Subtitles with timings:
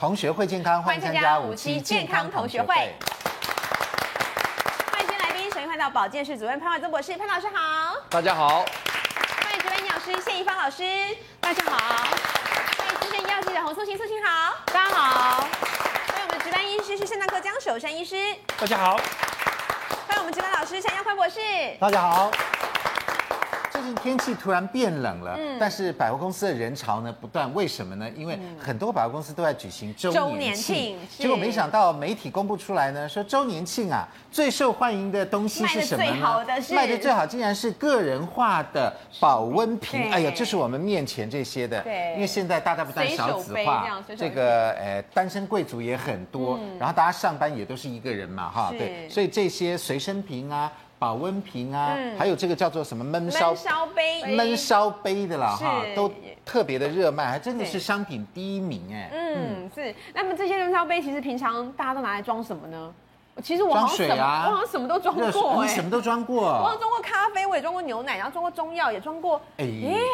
[0.00, 2.74] 同学会健康，欢迎参加五期健康同学会。
[2.74, 2.86] 欢
[4.98, 7.96] 迎今天来宾，首先欢迎到保健室主任潘伟宗博士，潘老师好。
[8.08, 8.64] 大家好。
[9.42, 10.82] 欢迎值班营养师谢怡芳老师，
[11.38, 12.06] 大家好。
[12.78, 15.42] 欢迎资深医药记者洪素琴，素琴好，大家好。
[15.42, 15.50] 欢
[16.22, 18.16] 迎我们值班医师是肾脏科江守山医师，
[18.58, 18.96] 大家好。
[20.06, 21.40] 欢迎我们值班老师陈耀宽博士，
[21.78, 22.30] 大家好。
[23.80, 28.06] 最近天气突然变冷了，嗯，但是百货公司的人潮呢不断，为什么呢？
[28.14, 36.10] 因为很多百货公司都在举行周年庆，结果没想到媒体公布出来呢，说周年庆啊，最受欢迎的东西是什么呢？
[36.10, 40.12] 卖的最好的是卖的最好，竟然是个人化的保温瓶。
[40.12, 50.70] 哎呀，就是我们面前这些的，对，因为现在大家不断少子化，这个呃单身贵族也很多，然后大家上班也都是一个人嘛，哈，对，所以这些随身瓶啊。
[51.00, 56.12] 保温瓶啊，嗯、还有这个叫做什么闷烧闷烧杯、闷烧杯的啦，哈，都
[56.44, 59.10] 特别的热卖，还真的是商品第一名哎。
[59.10, 59.94] 嗯，是。
[60.12, 62.94] 那么这些闷烧杯其实平常大家都拿来装什么呢？
[63.42, 66.42] 其实我好像什么，我好像什么都装过，你什么都装过。
[66.42, 69.40] 我好像装过咖啡，我也装过牛奶，然后装过中药，也装过。
[69.56, 69.66] 哎，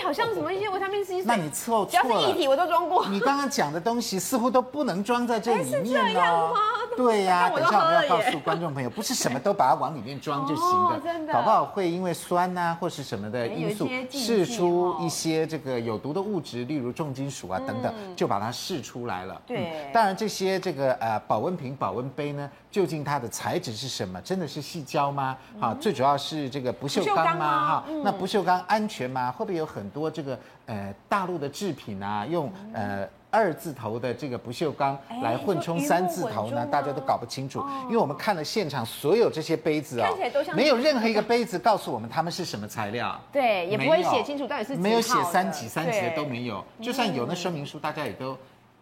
[0.05, 1.23] 好像什么一些维他命 C。
[1.23, 3.07] 那你错错，只要是液体我都装过。
[3.09, 5.85] 你刚刚讲的东西似乎都不能装在这里面哦。
[5.85, 6.57] 是这样吗？
[6.97, 19.41] 对呀， 等一下我们要告诉观众朋友，不是什么都把它往里面装 就行的，真的，搞不好会因为酸呐或是什么的因素释出一些这个有毒的物质，例如重金属啊等等，就把它释出来了。
[19.47, 24.21] 对，当然这些这个呃保温瓶、保温杯呢，究竟它的材质是什么？
[24.21, 25.35] 真的是细胶吗？
[25.59, 27.67] 啊，最主要是这个不锈钢吗？
[27.67, 29.33] 哈，那不锈钢安全吗？
[29.33, 36.67] 会不会有很多这个呃大陆的制品啊，用呃二字头的这个不锈钢来混充三字头呢？
[36.67, 40.11] 大家都搞不清楚，因为我们看了现场所有这些杯子啊，
[40.55, 43.19] 没有任何一个杯子告诉我们它们是什么材料。
[43.33, 48.37] 对，也不会写清楚到底是没有写三几三几的都没有，就算有那说明书，大家也都。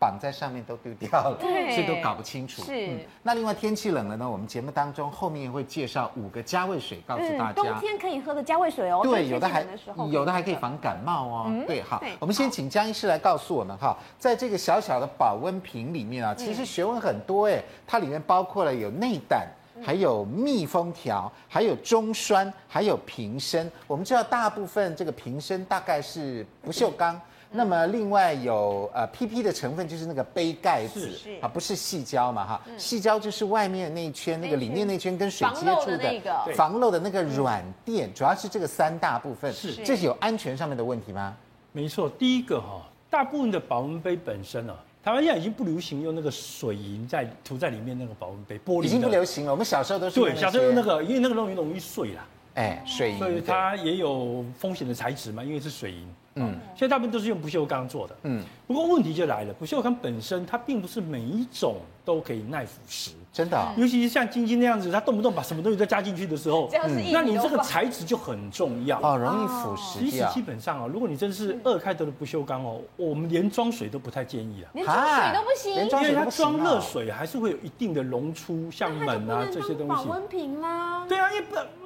[0.05, 2.63] 绑在上面都丢掉了，对所以都搞不清楚。
[2.63, 9.01] 是、嗯，那另外天气冷了呢，我们节目当中后面会介绍五个加味水，告诉大家、嗯、冬天可以喝的加味水哦。
[9.03, 9.65] 对，有的还
[10.11, 11.45] 有的还可以防感冒哦。
[11.49, 19.49] 嗯、对，好，对我们先请江医师来告诉我们哈，在这个小小的保温瓶里面啊，其实学问很多哎，它里面包括了有内胆，
[19.83, 23.73] 还有密封条，还有中栓，还有瓶身。
[23.87, 27.19] 我们知道大部分这个瓶身大概是不锈钢。
[27.57, 31.09] 那么另外有呃 PP 的成分，就是那个杯盖子
[31.41, 39.53] 啊，不是细胶嘛哈，细胶就是外面那一圈，那个里面那圈跟水接触的防漏的那个软垫，主要是这个三大部分。
[39.53, 41.37] 是，这是有安全上面的问题吗？
[41.71, 49.53] 没错，第一个哈，大部分的保温杯本身啊，台湾现在已经不流行用那个水银在涂在里面那个保温杯，玻璃已经不流行了。
[49.53, 52.27] 我们小时候都是对，小时候用那个，因为那个容易容易碎啦。
[52.55, 56.09] 哎，水银，所以它也有风险的材质嘛，因为是水银。
[56.37, 58.17] 嗯，现在大部分都是用不锈钢做的。
[58.25, 63.59] 嗯，不过问题就来了，不锈钢本身它并不是每一种都可以耐腐蚀，真的。
[63.77, 66.69] 尤其是像晶晶那样子，它动不动把什么东西都加进去的时候，
[67.13, 69.99] 那你这个材质就很重要哦，容易腐蚀。
[69.99, 79.89] 其实基本上啊，如果你真是二开头的不锈钢哦，我们连装水都不太建议啊，连装水都不行，因为它装热水还是会有一定的溶出，像门啊这些东西。
[79.89, 81.07] 保温瓶啦。
[81.09, 81.45] 对啊，因为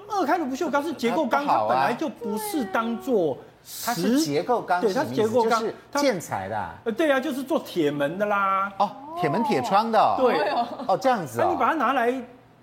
[0.08, 3.38] 二开头不锈钢是结构钢，它本来就不是当做。
[3.84, 6.68] 它是结构钢，对，它是结构钢，是建材的。
[6.84, 8.72] 呃，对啊，就是做铁门的啦。
[8.78, 8.90] 哦，
[9.20, 10.16] 铁门铁窗的。
[10.16, 10.38] 对，
[10.86, 11.38] 哦，这样子。
[11.38, 12.14] 那你把它拿来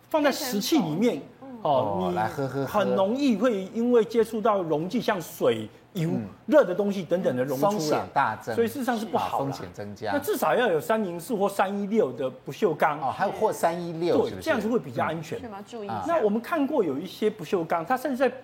[0.10, 1.22] 放在石器里面，
[1.62, 6.10] 哦，你来喝喝，很容易会因为接触到溶剂，像水、油、
[6.48, 8.56] 热的东西等等的溶出来，风险大增。
[8.56, 10.12] 所以事实上是不好，风险增加。
[10.12, 13.00] 那至少要有三零四或三一六的不锈钢。
[13.00, 15.40] 哦，还有或三一六，对，这样子会比较安全。
[15.68, 15.88] 注意。
[16.08, 18.36] 那我们看过有一些不锈钢，它甚至在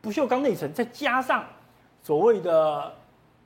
[0.00, 1.44] 不锈钢内层再加上。
[2.02, 2.92] 所谓的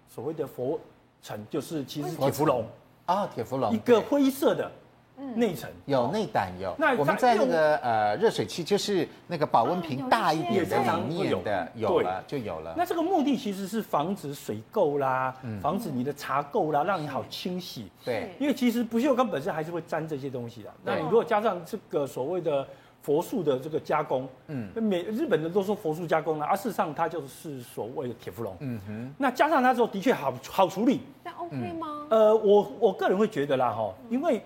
[0.09, 0.79] 所谓的佛
[1.21, 2.65] 层，就是其实铁氟龙
[3.07, 4.71] 啊，铁氟龙一个灰色的
[5.35, 6.75] 内层，有内胆有。
[6.79, 12.75] 那我们在那个呃热水器，就是那个保温瓶大一点的里面的有了就有了。
[12.77, 17.91] 那这个目的其实是防止水垢啦，防止你的茶垢啦，让你好清洗。
[18.05, 20.73] 对，因为其实不锈钢本身还是会沾这些东西的。
[20.85, 22.67] 那你如果加上这个所谓的。
[23.05, 32.07] 氟素的这个加工，嗯，美日本人都说佛塑加工了，而事实上它就是所谓的铁氟龙，嗯哼，那加上它之后的确好好处理，那 OK 吗？
[32.09, 34.43] 呃，我我个人会觉得啦，哈，因为。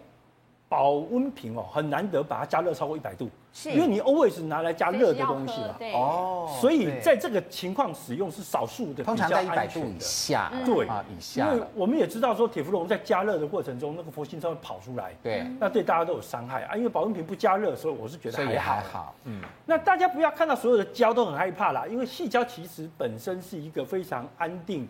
[0.71, 3.71] 保温瓶哦，很难得把它加热超过一百度，是。
[3.71, 10.87] 因为你 always 拿来加热的东西嘛，哦，所以在这个情况使用是少数的，通常在一百度以下，对。
[10.87, 16.77] 啊以下，因为我们也知道说铁氟龙在加热的过程中，那个氟性稍微跑出来，对，那对大家都有伤害啊。
[16.77, 19.41] 因为保温瓶不加热，所以我是觉得还好，还好，嗯。
[19.67, 24.89] 那大家不要看到所有的胶都很害怕啦，因为细胶其实本身是一个非常安定。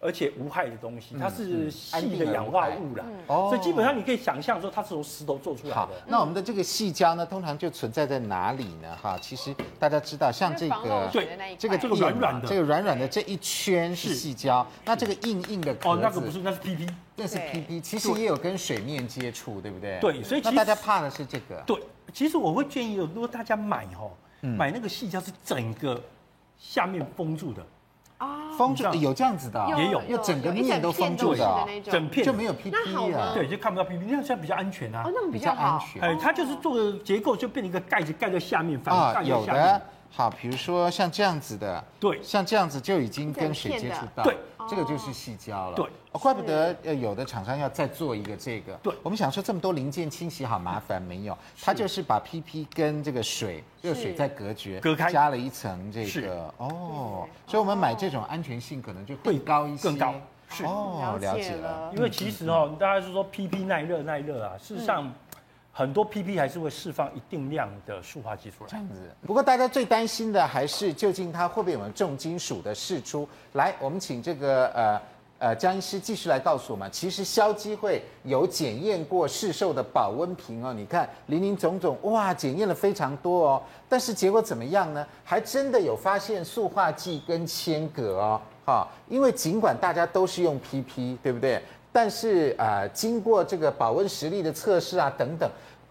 [0.00, 5.74] 而且无害的东西，它是细的氧化物啦，所以基本上你可以想象说它是从石头做出来的。
[5.74, 8.96] 好，那我们的这个细胶呢，通常就存在在哪里呢？
[9.02, 11.28] 哈，其实大家知道，像这个对
[11.58, 19.98] 这个这个软软的，这个软软的这一圈是细胶，那这个硬硬的哦，那个不是，那是 PP，那是 PP，其实也有跟水面接触，对不对？
[20.00, 21.60] 对，所以那大家怕的是这个。
[21.66, 21.76] 对，
[22.12, 24.12] 其实我会建议，如果大家买哦，
[24.42, 26.00] 买那个细胶是整个
[26.56, 27.66] 下面封住的。
[28.58, 32.26] 啊，封住有这样子的，也有，要整个面都封住的，整片。
[32.26, 32.74] 就没有 PP
[33.14, 39.62] 啊，对，就看不到 PP，那样这样比较安全啊，哦，那种比较安全，哎，它就是做的结构就变成一个盖子盖在下面，反而盖在下面。
[39.62, 44.36] 有的，好，比如说像这样子的，对，像这样子就已经跟水接触到，对，
[44.68, 45.86] 这个就是细胶了，对。
[46.16, 48.72] 怪不得呃，有的厂商要再做一个这个。
[48.82, 60.14] 对，我们想说这么多零件清洗好麻烦，没有，它就是把 PP 跟这个水热水再隔绝，隔开，加了一层这个哦，所以我们买这种安全性可能就会高一些，更高。
[60.48, 61.92] 是哦，了解了。
[61.94, 65.12] 因为其实哦，大家是说 PP 耐热耐热啊，事实上
[65.72, 68.70] 很多 PP 还是会释放一定量的塑化剂出来。
[68.70, 69.14] 这样子。
[69.26, 73.28] 不过大家最担心的还是究竟它会不会有重金属的释出？
[73.52, 74.98] 来，我们请这个呃。
[75.38, 85.06] 呃，江医师继续来告诉我们，其实消基会有检验过市售的保温瓶哦，你看林林总总，哇，检验了非常多哦，但是结果怎么样呢？
[85.22, 91.62] 还真的有发现塑化剂跟铅鎘哦，哈，因为尽管大家都是用 PP，对不对？
[91.92, 95.48] 但是呃，经过这个保温实力的测试啊，等等。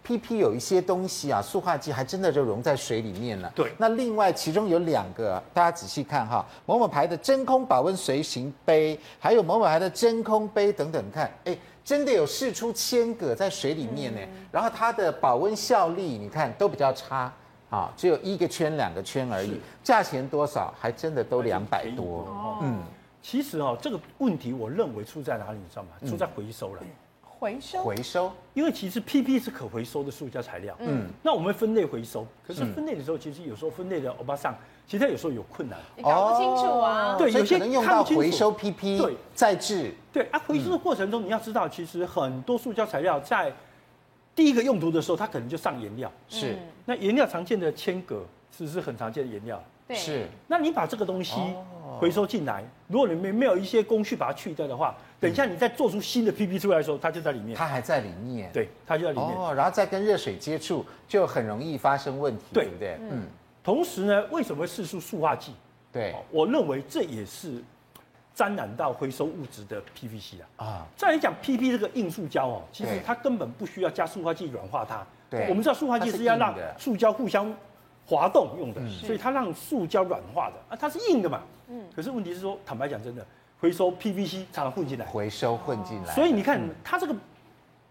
[0.08, 3.52] PP 有一些东西啊，塑化剂还真的就溶在水里面了。
[3.54, 14.20] 对，那另外其中有两个，大家仔细看哈，某某牌的真空保温随行杯，还有某某牌的真空杯等等，看，哎，真的有释出千个在水里面呢。
[14.22, 17.30] 嗯、然后它的保温效力，你看都比较差，
[17.68, 19.60] 啊，只有一个圈、两个圈而已。
[19.84, 20.72] 价钱多少？
[20.80, 22.58] 还真的都两百多。
[22.62, 22.80] 嗯，
[23.20, 25.90] 其实哦，这个问题我认为出在哪里，你知道吗？
[26.08, 26.82] 出在回收了。
[27.38, 27.82] 回收？
[27.84, 30.74] 回收，因为其实 PP 是可回收的塑胶材料。
[30.80, 34.54] 嗯，那我们分类回收，可是分类的时候，其实有时候分类的欧巴桑，
[34.86, 37.16] 其实他有时候有困难，你搞不清楚啊。
[37.16, 39.94] 对，有些可能用到回收 PP，对，再制。
[40.12, 43.52] 对啊，回收的过程中，你要知道，其实很多塑胶材料在
[44.34, 46.10] 第一个用途的时候，它可能就上颜料。
[46.28, 48.26] 是，那颜料常见的铅铬，
[48.56, 49.62] 是不是很常见的颜料。
[49.86, 50.26] 对，是。
[50.48, 51.36] 那你把这个东西
[52.00, 54.94] 回收进来，如果你没没有一些工序把它去掉的话。
[55.20, 57.56] 等一下，你再做出新的 PP 出来的时候，它就在里面。
[57.56, 58.48] 它还在里面。
[58.52, 59.36] 对，它就在里面。
[59.36, 62.98] 哦，然后再跟热水接触，就很容易发生问题，对，对不对？
[63.10, 63.26] 嗯。
[63.64, 65.52] 同时呢，为什么会释出塑化剂？
[65.92, 67.60] 对，我认为这也是
[68.32, 70.64] 沾染到回收物质的 PVC 啊。
[70.64, 70.86] 啊。
[70.96, 75.04] 再来讲 PP 这个硬塑胶哦，其实它根本不需要加塑化剂软化它。
[75.28, 75.48] 对。
[75.48, 77.52] 我们知道塑化剂是要让塑胶互相
[78.06, 81.42] 滑动用的，所以它让塑胶软化的啊，它是硬的嘛。
[81.68, 81.82] 嗯。
[81.94, 83.24] 可是问题是说，坦白讲，真的。
[83.60, 87.16] 回收 PVC 常常混进来，回收混进来，所以你看它这个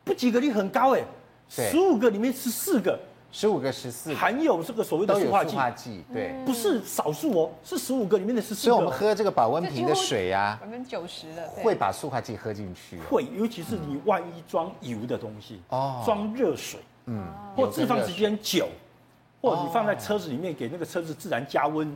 [0.06, 1.04] 不及格率很高哎，
[1.50, 2.98] 十五个里面十四个，
[3.34, 8.72] 十五个十四含有这个所谓的塑化剂，对，不是少数哦，是十五个里面的十四个。
[8.72, 17.28] 所以我们喝这个保温瓶的水呀，百分之九十的会把塑化剂喝进去，会，尤其是你万一装油的东西哦，装热水，嗯，
[17.58, 18.70] 或置放时间久，
[19.42, 21.94] 或者你放在车子里面给那个车子自然加温。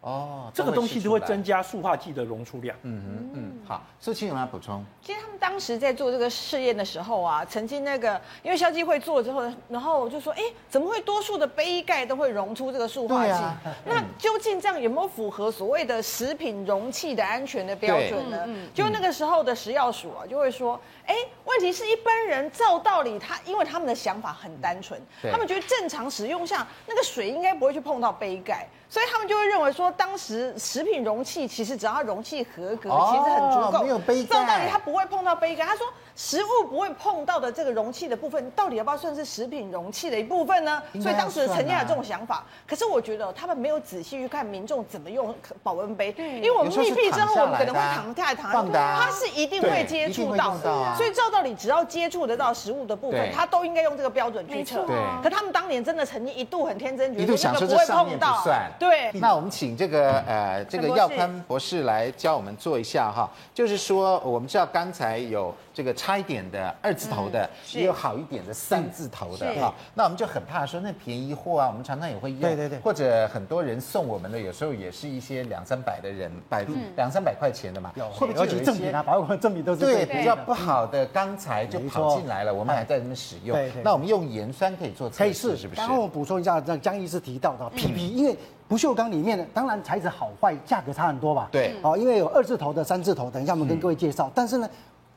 [0.00, 2.74] 哦，这个东西就会增加塑化剂的溶出量。
[2.82, 4.82] 嗯嗯嗯，好，素卿有没有补充？
[5.02, 13.32] 其实他们当时在做这个试验的时候啊，曾经那个因为消基会做了之后，然后就说，哎，怎么会多数的杯盖都会溶出这个塑化剂？
[13.32, 18.48] 啊、 那究竟这样有没有符合所谓的食品容器的安全的标准呢？
[18.72, 20.80] 就那个时候的食药署啊，就会说，
[21.10, 25.00] 哎，问题是一般人照道理他，因为他们的想法很单纯，
[25.32, 28.68] 他们觉得正常使用下那个水应该不会去碰到杯盖。
[28.88, 33.84] 所以他们就会认为说，当时食品容器其实只要它容器合格，其实很足够。
[33.84, 35.64] 没有杯盖，照道理他不会碰到杯盖。
[35.64, 35.86] 他说。
[36.16, 40.72] 食物不会碰到的这个容器的部分，到底要不要算是食品容器的一部分呢？
[40.72, 42.44] 啊、所以当时曾经有这种想法。
[42.66, 50.58] 可是我觉得他们没有仔细去看民众怎么用保温杯，嗯、因为我们密闭之后，我们可能会躺下来躺下，它是一定会接触到
[51.00, 54.84] 所以照道理，只要接触得到食物的部分，他都应该用这个标准去测。
[54.84, 54.96] 对。
[55.22, 58.44] 可他们当年真的曾经一度很天真，觉得这个不会碰到。
[58.78, 59.10] 对。
[59.14, 66.20] 那我们请这个呃这个耀宽博士来教我们做一下哈，就是说我们知道刚才有这个差。
[66.20, 69.72] 一点的二字头的，也有好一点的三字头的哈。
[69.94, 72.40] 那我们就很怕说那便宜货啊，我们常常也会用。
[72.42, 72.78] 对对对。
[72.80, 77.90] 或者很多人送我们的，有时候也是一些两三百的人，百两三百块钱的嘛。
[78.12, 79.02] 会不会有一些啊？
[79.02, 83.56] 保养的赠品都是对比较不好的钢材就跑进来了，我们还在那边使用。
[83.56, 83.82] 对对。
[83.82, 85.80] 那我们用盐酸可以做测试，是不是？
[85.80, 88.36] 然后我补充一下，那江医师提到的 PP，因为。
[88.70, 91.48] 不锈钢里面的，当然材质好坏价格差很多吧？
[91.50, 94.30] 对，哦，因为有二字头的、三字头，等一下我们跟各位介绍。
[94.32, 94.70] 但是呢，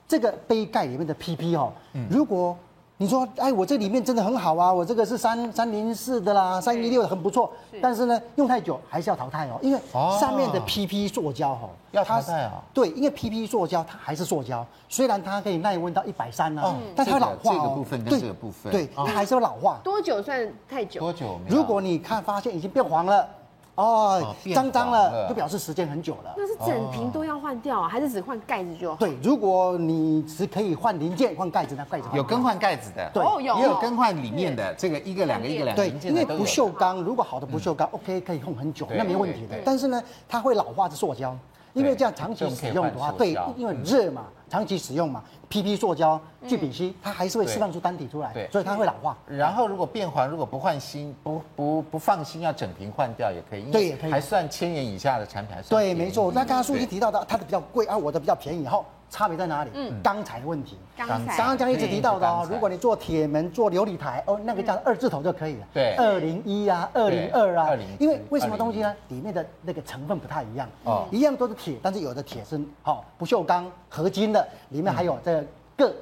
[0.07, 1.71] 这个杯盖里面的 PP 哦，
[2.09, 2.57] 如果
[3.03, 9.79] 你说，哎，我这里面真的很好啊，我这个是三三零四的啦，三一六的很不错，但是呢，用太久还是要淘汰哦，因为
[10.17, 12.63] 上面的 PP 塑胶哈，要淘汰啊。
[12.73, 16.63] 对，因为 PP 塑胶它还是塑胶，虽然它可以耐温到一百三呢，
[16.95, 17.59] 但它老化哦。
[17.61, 19.81] 这个部分跟这个部分，对，它还是要老化。
[19.83, 21.01] 多久算太久？
[21.01, 21.37] 多久？
[21.49, 23.27] 如果你看发现已经变黄了。
[23.75, 26.33] 哦，脏脏了，就表示时间很久了。
[26.37, 28.97] 那是整瓶都要换掉啊，还是只换盖子就好？
[28.97, 36.35] 对，如果你只可以换零件、换盖子，那盖子有更换盖子的，对，也有更换里面的这个一个两个一个两个零件的都有。
[36.35, 39.57] 因为不锈钢，如果好的不锈钢，OK 可以用很久，那没问题的。
[39.65, 41.35] 但是呢，它会老化的塑胶，
[41.73, 44.25] 因为这样长期使用的话，对，因为热嘛。
[44.49, 49.17] 长期使用嘛，PP 塑胶聚丙烯，它还是会释放出单体出来，对，所以它会老化。
[49.25, 56.31] 然后如果变黄，如果不换新，不不不放心，要整瓶换掉也可以，对，也可以，还算千元以下的产品，还算对，没错。
[56.31, 59.69] 那刚刚书记提到的，它的比较贵，啊我的比较便宜，后差别在哪里？
[59.75, 60.75] 嗯，钢材的问题。
[60.97, 61.37] 钢材。
[61.37, 65.67] 刚刚江一直提到的哦，如果你做铁门、做琉璃台，哦，那个叫二字头就可以了。
[65.71, 68.91] 对，二零一啊，二零二啊，因为为什么东西呢？
[69.09, 75.43] 里面的那个成分不太一样，哦，一样都是铁，但是有的铁是好不锈钢合金的，里面还有这个
[75.77, 75.93] 铬、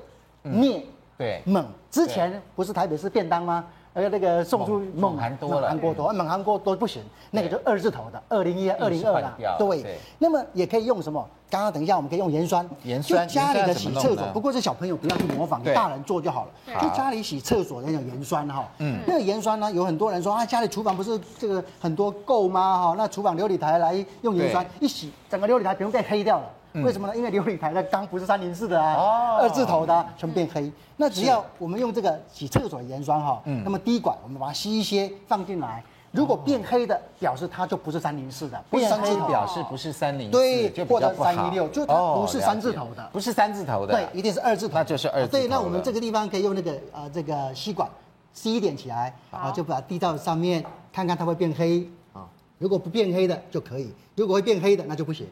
[0.43, 0.85] 镍、
[1.17, 1.65] 对锰。
[1.91, 3.65] 之前不是台北市便当吗？
[3.93, 9.35] 呃，那个送出锰韩多了，韩国多，锰韩国多不行，那个就二字头的，二零一、二零二啦。
[9.59, 11.27] 对，那么也可以用什么？
[11.49, 16.79] 刚刚等一下我们可以用盐酸，盐酸就家里的洗厕所，不过是小朋友不要去模仿，大人做就好了。
[16.79, 22.81] 就家里洗厕所那种盐酸哈，嗯，那个盐酸呢，有很多人说啊，家里厨房不是这个很多垢吗？
[22.81, 26.45] 哈，那厨房琉璃台来用盐酸一洗，整个琉璃台不用被黑掉了。
[26.73, 27.15] 为什么呢？
[27.15, 30.71] 因为琉璃台的钢不是三零四的啊，二字头的，全部变黑。
[30.95, 41.33] 那只要我们用这个洗厕所的盐酸哈，那么滴管我们把它吸一些放进来，如果变黑的，表示它就不是三零四的，变黑表示不是三零四，对，就比较不好。
[41.33, 45.31] 三一六就它不是三字头的，不是三字头的，对，一定是二字头，那就是二字头。
[45.31, 47.89] 对，那我们这个地方可以用那个呃这个吸管
[48.31, 50.63] 吸一点起来，然后就把它滴到上面，
[50.93, 51.85] 看看它会变黑。
[52.13, 52.23] 啊。
[52.59, 55.27] 如果不变黑的就可以，如果会变黑的那就不行。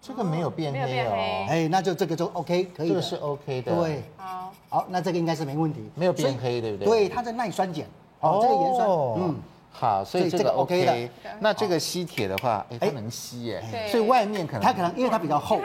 [0.00, 6.86] 这个没有变黑哦，哎，那就这个就 OK，可以，这个是 OK 的，对，好，好，那这个应该是没问题，没有变黑，对不对？
[6.86, 7.84] 对，它在耐酸碱，
[8.20, 8.88] 哦，这个盐酸，
[9.18, 9.36] 嗯，
[9.70, 11.10] 好，所以这个 OK 的。
[11.38, 15.56] 那这个吸铁的话，哎，它能吸耶，所以外面可能它可能因为它比较厚，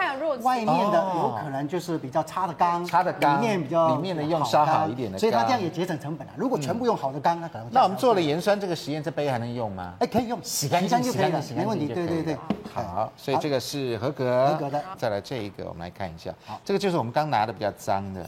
[0.42, 6.34] 外面的有可能就是比较差的钢，差的钢，里面比较里面的用稍好一点的，所以它这样也节省成本了。
[6.38, 9.94] 如果全部用好的钢，那可能那我们做了盐酸这个实验，这杯还能用吗？
[10.00, 12.38] 哎，可以用，洗干净就可以了，没问题，对对对。
[12.72, 14.84] 好，所以这个是合格，合格的。
[14.98, 16.32] 再来这一个，我们来看一下。
[16.46, 18.24] 好，这个就是我们刚拿的比较脏的。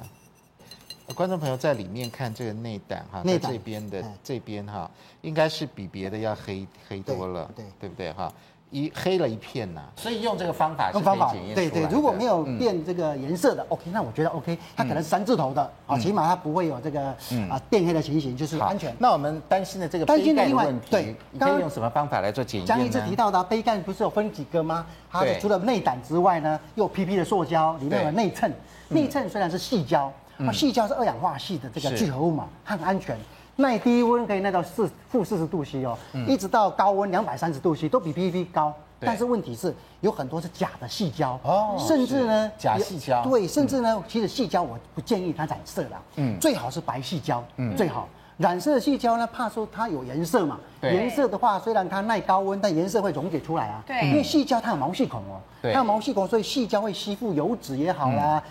[1.13, 4.89] 观众朋友在里面看这个内胆哈，在这边的这边哈，
[5.21, 8.31] 应该是比别的要黑黑多了，对对不对哈？
[8.71, 9.81] 一黑了一片呐。
[9.95, 17.01] 所以用这个方法，用方法，对对，如果没有变这个颜色的，OK，那我觉得 OK，它可能三字头的啊，起码它不会有这个
[17.49, 18.93] 啊变黑的情形，就是安全。
[18.97, 22.75] 那我们担心的这个杯盖的问题，对，你可以用什么方法来做检验呢？
[22.75, 24.85] 江医师提到的杯盖不是有分几个吗？
[25.11, 28.51] 它除了内胆之外呢，又有 PP 的塑胶，里面有内衬，
[28.89, 30.11] 内衬虽然是细胶。
[30.37, 33.17] 那细胶是二氧化系的这个聚合物嘛，它很安全，
[33.55, 38.73] 耐低温可以耐到四负四十度 C 哦，一直到高温两百三十度 C 都比 PP 高。
[38.97, 41.37] 但是问题是有很多是假的细胶。
[41.43, 43.21] 哦，甚至呢假细胶。
[43.23, 48.07] 对，甚至呢其实细胶我不建议它染色啦，嗯，最好是白细胶，嗯，最好。
[48.37, 58.43] 染色的矽胶呢，怕说它有颜色嘛，颜色的话虽然它耐高温，但颜色会溶解出来啊，对，因为细胶它有毛细孔哦，它有毛细孔，所以细胶会吸附油脂也好啦。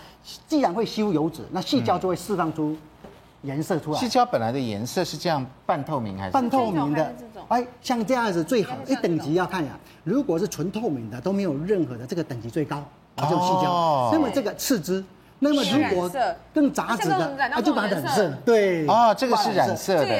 [0.48, 2.74] 既然会吸附油脂，那细胶就会释放出
[3.42, 3.98] 颜色出来。
[3.98, 7.14] 细胶本来的颜色是这样半透明还是半透明的？
[7.48, 8.74] 哎，像这样子最好。
[8.86, 12.82] 一等级要看呀，如果是纯透明的都没有任何的，这个等级最高，
[13.16, 14.08] 这种矽胶。
[14.14, 15.04] 那么这个次之。
[15.44, 16.10] 那么如果
[16.54, 18.32] 更杂质的，它就把它染色。
[18.46, 19.96] 对，哦，这个是染色。
[19.96, 20.18] 的，对，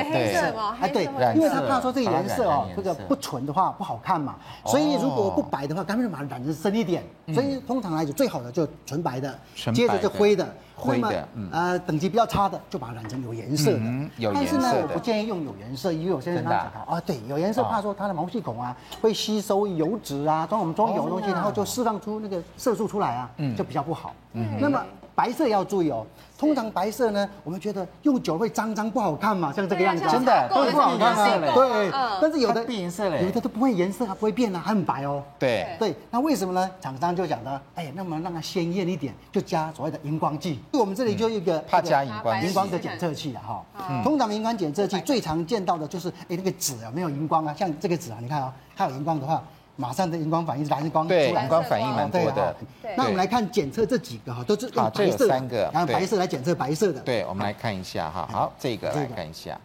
[0.80, 1.04] 哎对，
[1.34, 7.02] 因为他怕说这个颜色哦，这个不纯的话不好看嘛，所以如果不白的话，干脆就把它染成深一点。
[7.32, 9.34] 所以通常来讲，最好的就纯白的，
[9.72, 13.78] 接着就灰的，灰的，呃，等级比较差的就把它染成有颜色的。
[14.18, 14.62] 有颜色的。
[14.62, 24.14] 但是呢，我不建议用有颜色，因为有些人他讲啊，对，有颜色怕说它的毛细孔啊会吸收油脂啊，装我们装油的东西，然后就释放出那个色素出来啊，就比较不好。
[24.60, 24.82] 那么。
[25.16, 26.04] 白色要注意哦，
[26.44, 31.54] 通常白色呢，我们觉得用久会脏脏不好看嘛，像这个样子，真的都不好看啊。
[31.54, 35.22] 对，但是有的变颜色嘞，有的都不会颜色啊，不会变啊，还很白哦。
[35.38, 36.70] 对对，那为什么呢？
[36.80, 40.60] 厂商就讲的，哎，那么让它鲜艳一点，就加所谓的荧光剂。
[40.72, 44.02] 我们这里就一个怕加荧光荧光的检测器啊哈。
[44.02, 49.42] 通常荧光检测器最常见到的就是，哎，那个纸啊没有荧光啊，像这个纸啊，你看啊，它有荧光的话。
[49.76, 52.54] 马上的荧光反应是蓝光，对，蓝光反应蛮多的。
[52.96, 57.00] 那我们来看检测这几个哈，都是用白色，三个，然后白色来检测白色的。
[57.00, 59.60] 对，我们来看一下哈，好，这个来看一下，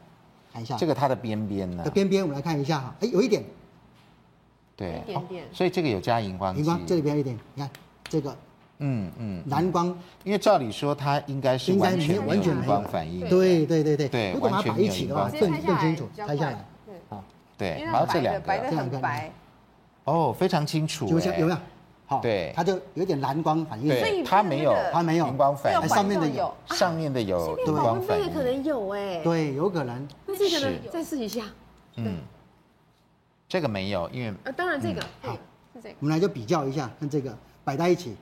[0.52, 0.76] 看一下。
[0.78, 1.84] 这个它的边边呢？
[1.94, 3.44] 边边我们来看一下哈，哎，有一点，
[4.76, 5.04] 对，
[5.54, 7.70] 所以这个有加荧光，荧光这里边一点，你看
[8.10, 8.36] 这个，
[8.80, 12.44] 嗯嗯，蓝光，因为照理说它应该是完全没有。
[12.44, 14.10] 荧光反应，对对对对。
[14.10, 17.24] 对，如果把它摆一起的话，更更清楚，拍下来，对好，
[17.56, 19.32] 对，然后这两个，白的很白。
[20.10, 21.58] 哦，非常清楚，有有没有？
[22.06, 30.78] 好，对，它就有点蓝光反应，对，它没有，它没有荧光反应，上面的有，上面的有荧光反应，可能有哎，对，有可能，那这个呢？
[30.92, 31.44] 再试一下，
[31.98, 32.18] 嗯，
[33.48, 35.34] 这个没有，因为啊，当然这个好，
[35.76, 37.32] 是这个，我们来就比较一下，看这个
[37.64, 38.16] 摆在一起。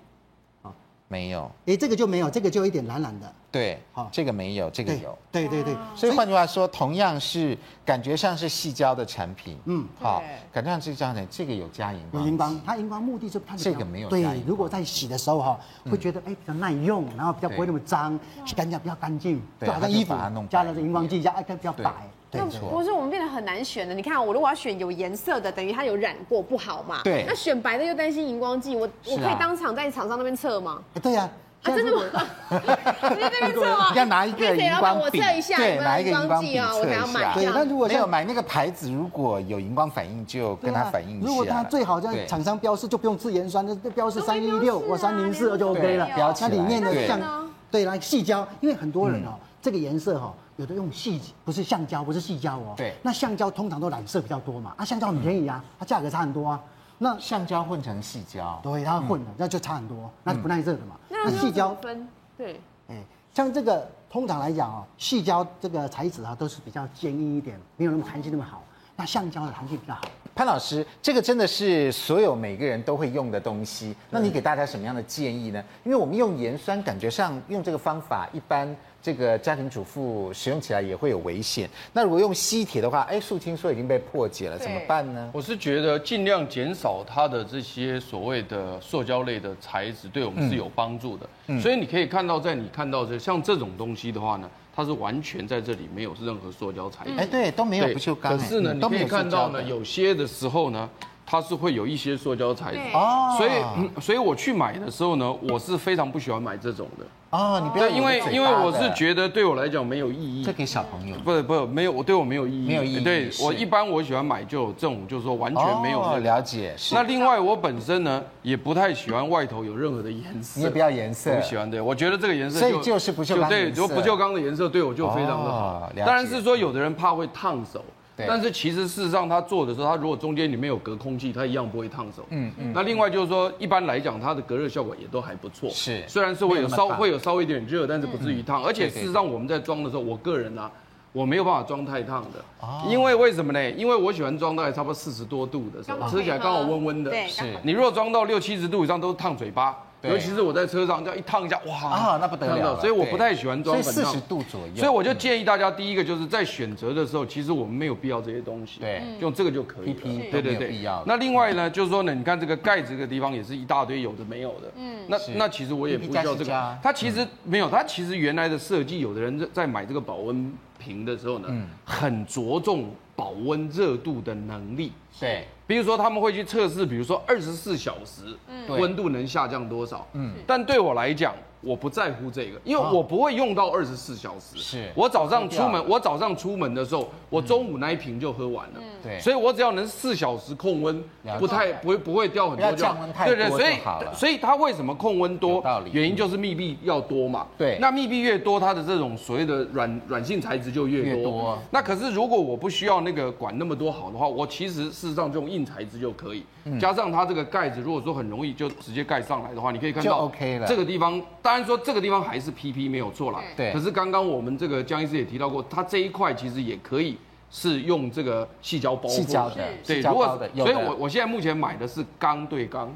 [1.09, 3.33] 没有，哎，这个就没有，这个就一点蓝蓝的。
[3.49, 5.17] 对，好，这个没有，这个有。
[5.31, 10.21] 对对对，所以换句话说，同样是感觉上是细胶的产品，嗯，好，
[10.51, 14.09] 感觉上是这样的，这个有加荧光，有荧光，它荧光目的是它这个没有。
[14.09, 15.59] 对，如果在洗的时候哈，
[15.89, 20.13] 会觉得哎比较耐用，然后比较不会那么脏，洗干净比较干净，就好像衣服
[20.49, 21.91] 加了荧光剂加，哎比较白。
[22.31, 23.93] 那不是我们变得很难选的。
[23.93, 27.01] 你看，我如果要选有颜色的，等于它有染过，不好嘛。
[27.03, 27.23] 对。
[27.27, 30.81] 那选白的又担心荧光剂，我我可以当场在厂商那边测吗？
[31.01, 31.29] 对呀。
[31.63, 32.03] 啊，真的吗？
[32.49, 33.91] 你在那边测吗？
[33.95, 37.33] 要拿一个荧光笔，对，拿一个荧光笔测一下。
[37.33, 41.27] 对，那如果没有买那个牌子，如果有荧光反应，就跟他反应一下。
[41.27, 46.05] 如果他最好在厂商标示，就不用自研酸，那标示三一六或三零四就 OK 了。
[46.15, 46.49] 标起来。
[46.49, 52.73] 它里面的像，对，来细胶，因为很多人哦，这个颜色哈，有的用细，不是橡胶，不是细胶哦。
[52.75, 52.93] 对。
[53.01, 56.61] 那橡胶通常都染色比较多嘛，啊，橡胶很便宜啊，它价格差很多啊。
[56.97, 60.97] 那橡胶混成细胶，对，它混了，那就差很多，那不耐热的嘛。
[61.09, 62.07] 那细胶分。
[62.35, 62.95] 对，哎，
[63.33, 68.63] 像这个通常来讲哦，细胶这个材质啊都是比较坚硬一点，没有那么弹性那么好。
[68.95, 70.01] 那橡胶的弹性比较好。
[70.33, 75.63] 潘老师，这个真的是所有每个人都会用的东西，那你给大家什么样的建议呢？
[75.83, 78.75] 因为我们用盐酸，感觉上用这个方法一般。
[79.07, 81.69] 这个家庭主妇使用起来也会有危险。
[81.93, 85.31] 那如果用吸铁的话，哎，素卿说已经被破解了，怎么办呢？
[85.33, 91.29] 我是觉得尽量减少它的这些所谓的塑胶类的材质，对我们是有帮助的。
[91.47, 97.13] 嗯，所以你可以看到，在你看到这像这种东西的话呢，它是完全在这里没有任何塑胶材质。
[97.17, 98.37] 哎，对，都没有不锈钢。
[98.37, 100.89] 可是呢，你可以看到呢，有些的时候呢，
[101.29, 102.79] 它是会有一些塑胶材质。
[102.93, 103.35] 哦。
[103.37, 107.05] 所以，所以我去买的时候呢，我是非常不喜欢买这种的。
[107.29, 110.45] 啊，你不要因为因为我是觉得对我来讲没有意义。
[110.45, 111.17] 这给小朋友？
[111.25, 112.65] 不是不是没有，我对我没有意义。
[112.65, 112.99] 没有意义。
[113.01, 116.01] 对我一般我喜欢买就这种，就是说完全没有。
[116.01, 116.73] 哦，了解。
[116.93, 120.61] 那另外我本身呢也不太喜欢外头有任何的颜色。
[120.61, 121.35] 你也不要颜色。
[121.35, 122.61] 不喜欢对，我觉得这个颜色。
[122.61, 123.49] 所以就是不锈钢。
[123.49, 125.91] 对，就不锈钢的颜色对我就非常的好。
[125.97, 127.83] 当然是说有的人怕会烫手。
[128.25, 132.25] 但是其实事实上，它做的时候，它如果中间里面有隔空气，它一样不会烫手。
[132.29, 132.71] 嗯嗯。
[132.73, 135.69] 那另外就是说，一般来讲，它的隔热效果也都还不错。
[135.69, 136.03] 是。
[136.07, 138.63] 虽然是会有稍会有稍微一点热，但是不至于烫。
[138.63, 140.71] 而且事实上，我们在装的时候，我个人啊，
[141.11, 142.39] 我没有办法装太烫的。
[142.61, 142.87] 哦。
[142.89, 143.71] 因为为什么呢？
[143.71, 147.11] 因为我喜欢装大概差不多四十多度的时候，吃起来刚好温温的。
[147.11, 147.27] 对。
[147.27, 147.43] 是。
[147.63, 149.77] 你如果装到六七十度以上，都是烫嘴巴。
[150.03, 152.79] 尤其是我在车上这样一烫一下，哇啊，那不得了！
[152.79, 154.05] 所以我不太喜欢装粉烫。
[154.05, 154.75] 四十度左右。
[154.75, 160.25] 所以我就建议大家，第一个就是在选择的时候，其实我们没有必要这些东西，对，用这个就可以了。
[160.31, 160.71] 对对对，
[161.05, 164.71] 那另外呢，就是说呢，你看这个盖子这个地方也是一大堆有的没有的。
[164.75, 164.99] 嗯。
[165.07, 166.77] 那那其实我也不需要这个。
[166.83, 171.49] 它其实没有，它其实原来的设计，有的人在在买这个保温瓶的时候呢，
[171.83, 172.85] 很着重
[173.17, 174.93] 保温热度的能力。
[175.19, 175.45] 对。
[175.65, 180.07] 比如说他们会去测试，比如说二十四小时，嗯温度能下降多少？
[180.13, 184.57] 嗯，但对我来讲，我不在乎这个，因为我不会用到二十四小时。
[184.57, 188.81] 是，我早上出门，我早上出门的时候，我中午那一瓶就喝完了。
[189.01, 191.03] 对，所以我只要能四小时控温，
[191.39, 193.41] 不太不会不会掉很多，降温太多就。
[193.41, 195.63] 对对，所以所以它为什么控温多？
[195.91, 197.47] 原因就是密闭要多嘛。
[197.57, 201.57] 对，那密闭越多，它的这种所谓的软软性材质就越多。
[201.71, 206.43] 那可是如果我不需要那个管那么多好的话，我其实事实上就用硬材质就可以。
[206.79, 210.67] 加上它这个盖子，如果说很容易就直接盖上来的话，你可以看到，OK 了。
[210.67, 213.41] 这个地方当然说这个地方还是 PP 没有错啦。
[213.55, 213.71] 对。
[213.71, 217.17] 可是刚刚我们这个江医师也提到过，它这一块其实也可以
[217.49, 219.07] 是用这个细胶包。
[219.07, 219.55] 细胶的。
[219.85, 222.93] 对，如果所以我我现在目前买的是钢对钢。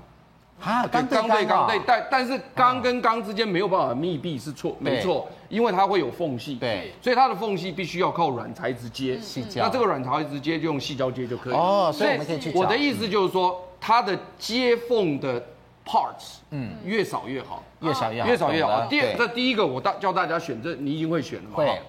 [0.59, 11.53] 啊，对，缸对钢对，但但是钢跟钢之间没有办法密闭是错，没错，因为它会有缝隙，对，所以它的缝隙必须要靠软材质接，细胶，那这个软材质接就用细胶接就可以。
[11.53, 12.51] 哦，所以我们可以去。
[12.53, 15.43] 我的意思就是说，它的接缝的
[15.91, 18.85] parts，嗯，越少越好，越少越好，越少越好。
[18.85, 21.55] 第二，这第一个我大教大家选，这你一定会选的嘛。
[21.55, 21.81] 会。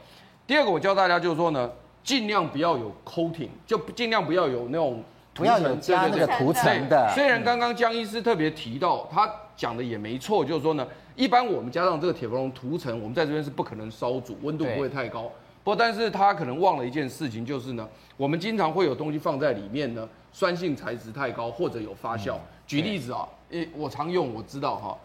[0.47, 1.71] 第二个我教大家就是说呢，
[2.03, 5.03] 尽量不要有 coating，就尽量不要有那种。
[5.35, 7.11] 不要有加那个涂层的。
[7.15, 10.87] 虽然刚刚江医师特别提到，他讲的也没错，就是说呢，
[11.17, 15.23] 一般我们加上这个铁氟龙涂层，我们在这边是不可能烧煮，温度不会太高。
[15.65, 17.88] 不过，但是他可能忘了一件事情，就是呢，
[18.19, 22.35] 我们经常会有东西放在里面呢，酸性材质太高或者有发酵。
[22.73, 24.97] 举例子啊，诶，我常用，我知道哈，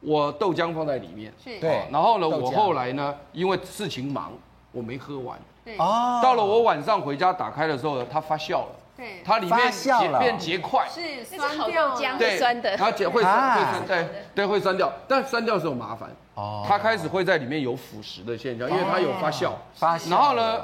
[0.00, 4.30] 我豆浆放在里面，是对，然后呢，我后来呢，因为事情忙，
[4.72, 8.68] 我没喝完，对哦，到了我晚上回家打开的时候呢，它发酵了。
[8.96, 20.10] 对，它里面结变结块，是酸掉浆，对，酸的，它结会酸，会酸，对对，会酸掉，但酸掉是有麻烦哦，它开始会在里面有腐蚀的现象，因为它有发酵，发酵。
[20.10, 20.60] 然后呢，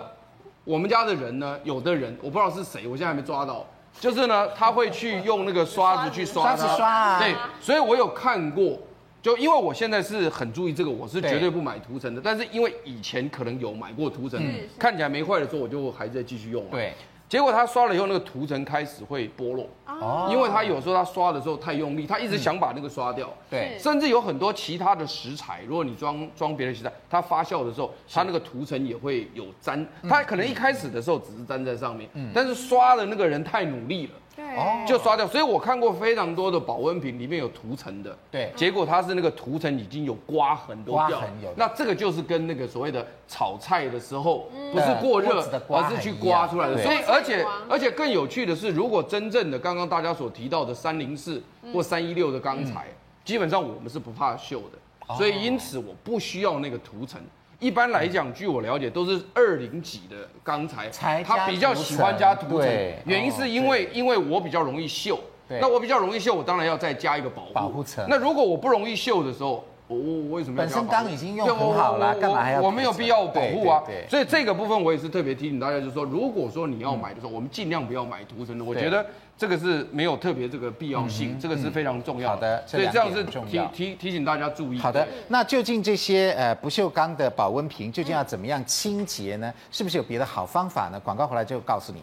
[0.62, 3.66] 我们家的人呢，有的人我不知道是谁，我现在还没抓到，
[3.98, 8.78] 就是呢，他会去用那个刷子去刷它，刷，对，所以我有看过，
[9.20, 14.40] 就因为我现在是很注意这个，我是绝对不买涂层的，但是因为以前可能有买过涂层，
[14.78, 16.94] 看起来没坏的时候，我就还在继续用，对。
[17.30, 34.12] 结果他刷了以后，那个涂层开始会剥落，哦，因为他有时候他刷的时候太用力，他一直想把那个刷掉，对，甚至有很多其他的食材，如果你装装别的食材，它发酵的时候，它那个涂层也会有粘，它可能一开始的时候只是粘在上面，但是刷的那个人太努力了。
[34.56, 41.22] 哦，就刷掉，所以我看过非常多的保温瓶里面有涂层的，对，结果它是那个涂层已经有刮痕都掉，
[41.56, 46.82] 那这个就是跟那个所谓的炒菜的时候不是过热，而是去刮出来的。
[46.82, 52.86] 所以而且而且更有趣的是，如果真正的刚刚大家所提到的三零四或三一六的钢材，
[53.24, 57.20] 基本上我们是不怕锈的，所以因此我不需要那个涂层。
[57.60, 60.90] 一般来讲，据我了解，都是二零几的钢材，
[61.22, 62.66] 他比较喜欢加涂层，
[63.04, 67.52] 原因是因为因为我比较容易锈，那我比较容易锈，我当然要再加一个保护。
[67.52, 68.04] 保护层。
[68.08, 70.74] 那如果我不容易锈的时候，我我为什么要加？
[70.76, 72.62] 本身钢已经用很好了，干嘛还要？
[72.62, 73.82] 我没有必要保护啊。
[74.08, 78.64] 所以这个部分我也是特别提醒大家，就是说，如果说你要买的时候，我们尽量不要买涂层的。
[78.64, 79.04] 我觉得。
[79.40, 82.58] 这个是没有特别这个必要性，嗯、这个是非常重要的。
[82.58, 84.78] 好的，所以这样是提提提醒大家注意。
[84.78, 89.50] 好的，那究竟这些呃不锈钢的保温瓶究竟要怎么样清洁呢？
[89.70, 91.00] 是不是有别的好方法呢？
[91.00, 92.02] 广告回来就告诉你。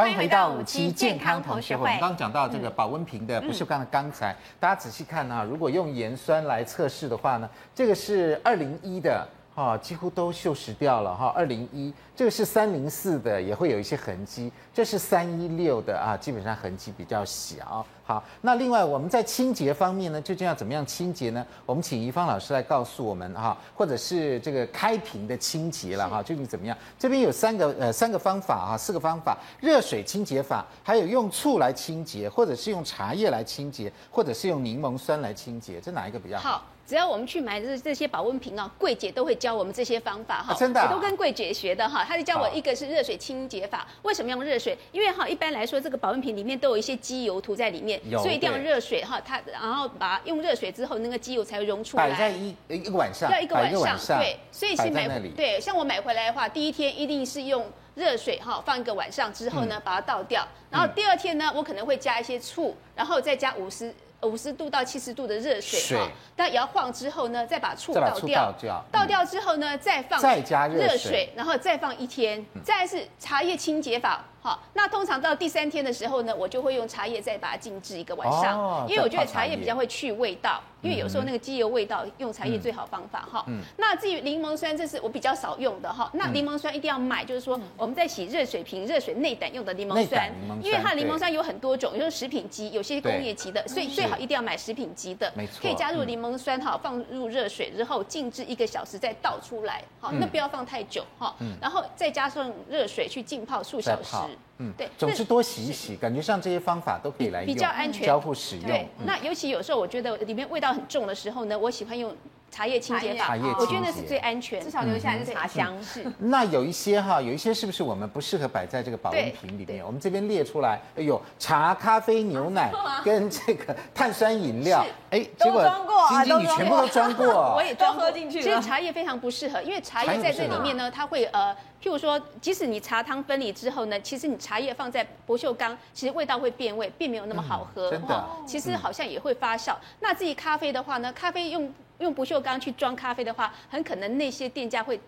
[0.00, 1.82] 欢迎回到五期健康同学会。
[1.82, 9.28] 我们刚刚讲到这个保温瓶的不锈钢的钢材，大家仔细看啊，如果用盐酸来测试的话呢，这个是二零一的。
[9.52, 11.26] 哈，几乎都锈蚀掉了哈。
[11.36, 14.50] 二零一这个是三零四的，也会有一些痕迹。
[14.72, 17.84] 这是三一六的啊，基本上痕迹比较小。
[18.10, 21.46] 好，那另外我们在清洁方面呢，究竟要怎么样清洁呢？
[21.64, 26.76] 我们请怡芳老师来告诉我们哈，或者是这个开瓶的清洁了哈，究竟怎么样？
[26.98, 36.50] 这边有三个呃三个方法啊，四个方法：热水清洁法，还有用醋来清洁，或者是用茶叶来清洁，或者是用柠檬酸来清洁，这哪一个比较好？
[36.50, 36.62] 好。
[36.90, 40.52] 只要我们去买这这些保温瓶啊，柜姐都会教我们这些方法哈。
[40.54, 42.04] 真的，我都跟柜姐学的哈。
[42.04, 44.76] 她就教我一个是热水清洁法，为什么用热水？
[44.90, 49.20] 因为哈一般来说这个保温瓶里面都有一些机油涂在里面，所以一定要热水哈。
[49.24, 52.10] 它然后把用热水之后，那个机油才会溶出来。
[52.10, 54.36] 摆在一一个晚上，要一个晚上，对。
[54.50, 60.44] 所以是买对，像我买回来的话，第一天一定是用热水哈放一个晚上之后呢，把它倒掉。
[60.68, 63.94] 然后第二天呢，我可能会加一些醋，然后再加五十。
[64.22, 68.54] 五十度到七十度的热水哈，但摇晃之后呢，再把醋倒掉，
[68.90, 74.24] 倒掉之后呢，再放再加热水，然后再放一天，再是茶叶清洁法。
[74.42, 83.44] 好，那通常到第三天的时候呢，我就会用茶叶再把它静置一个晚上，哦、因为我觉得茶叶比较会去味道，因为有时候那个机油味道用茶叶最好方法哈。
[83.48, 86.10] 嗯、那至于柠檬酸，这是我比较少用的哈。
[86.14, 95.30] 那柠檬酸一定要买，就是说我们在洗热水瓶、热水内胆用的柠檬酸，因为它柠檬酸有很多种，有些食品级，有些工业级的，所以最好一定要买食品级的。
[95.36, 101.34] 没错，可以加入柠檬酸哈，放入热水之后静置一个小时再倒出来，好，那不要放太久哈。
[101.60, 104.16] 然后再加上热水去浸泡数小时。
[104.58, 108.66] 嗯，对，总之多洗一洗，感觉上这些方法都可以来用，比较安全，交互使用。
[108.66, 112.14] 对，那尤其有时候我觉得里面味道很重的时候呢，我喜欢用
[112.50, 115.72] 茶叶清洁法，我觉得那是最安全，至少留下来是茶香。
[115.82, 116.04] 是。
[116.18, 119.86] 那有一些哈，有一些是不是我们不适合摆在这个保温瓶里面？
[119.86, 122.70] 我们这边列出来，哎呦，茶、咖啡、牛奶
[123.04, 125.62] 跟这个碳酸饮料，哎，结果
[126.08, 128.42] 晶晶你全部都 装过，我也装喝进去。
[128.42, 137.90] 其实茶叶非常不适合，因为茶叶在这里面呢，它会呃，譬如说，即使你茶汤分离之后呢，其实你茶叶放在不锈钢，其实味道会变味，并没有那么好喝。
[137.90, 139.74] 真的，其实好像也会发酵。
[140.00, 141.72] 那至于咖啡的话呢，咖啡用。
[142.00, 144.98] 用不锈钢去装咖啡的话，很可能那些店家会。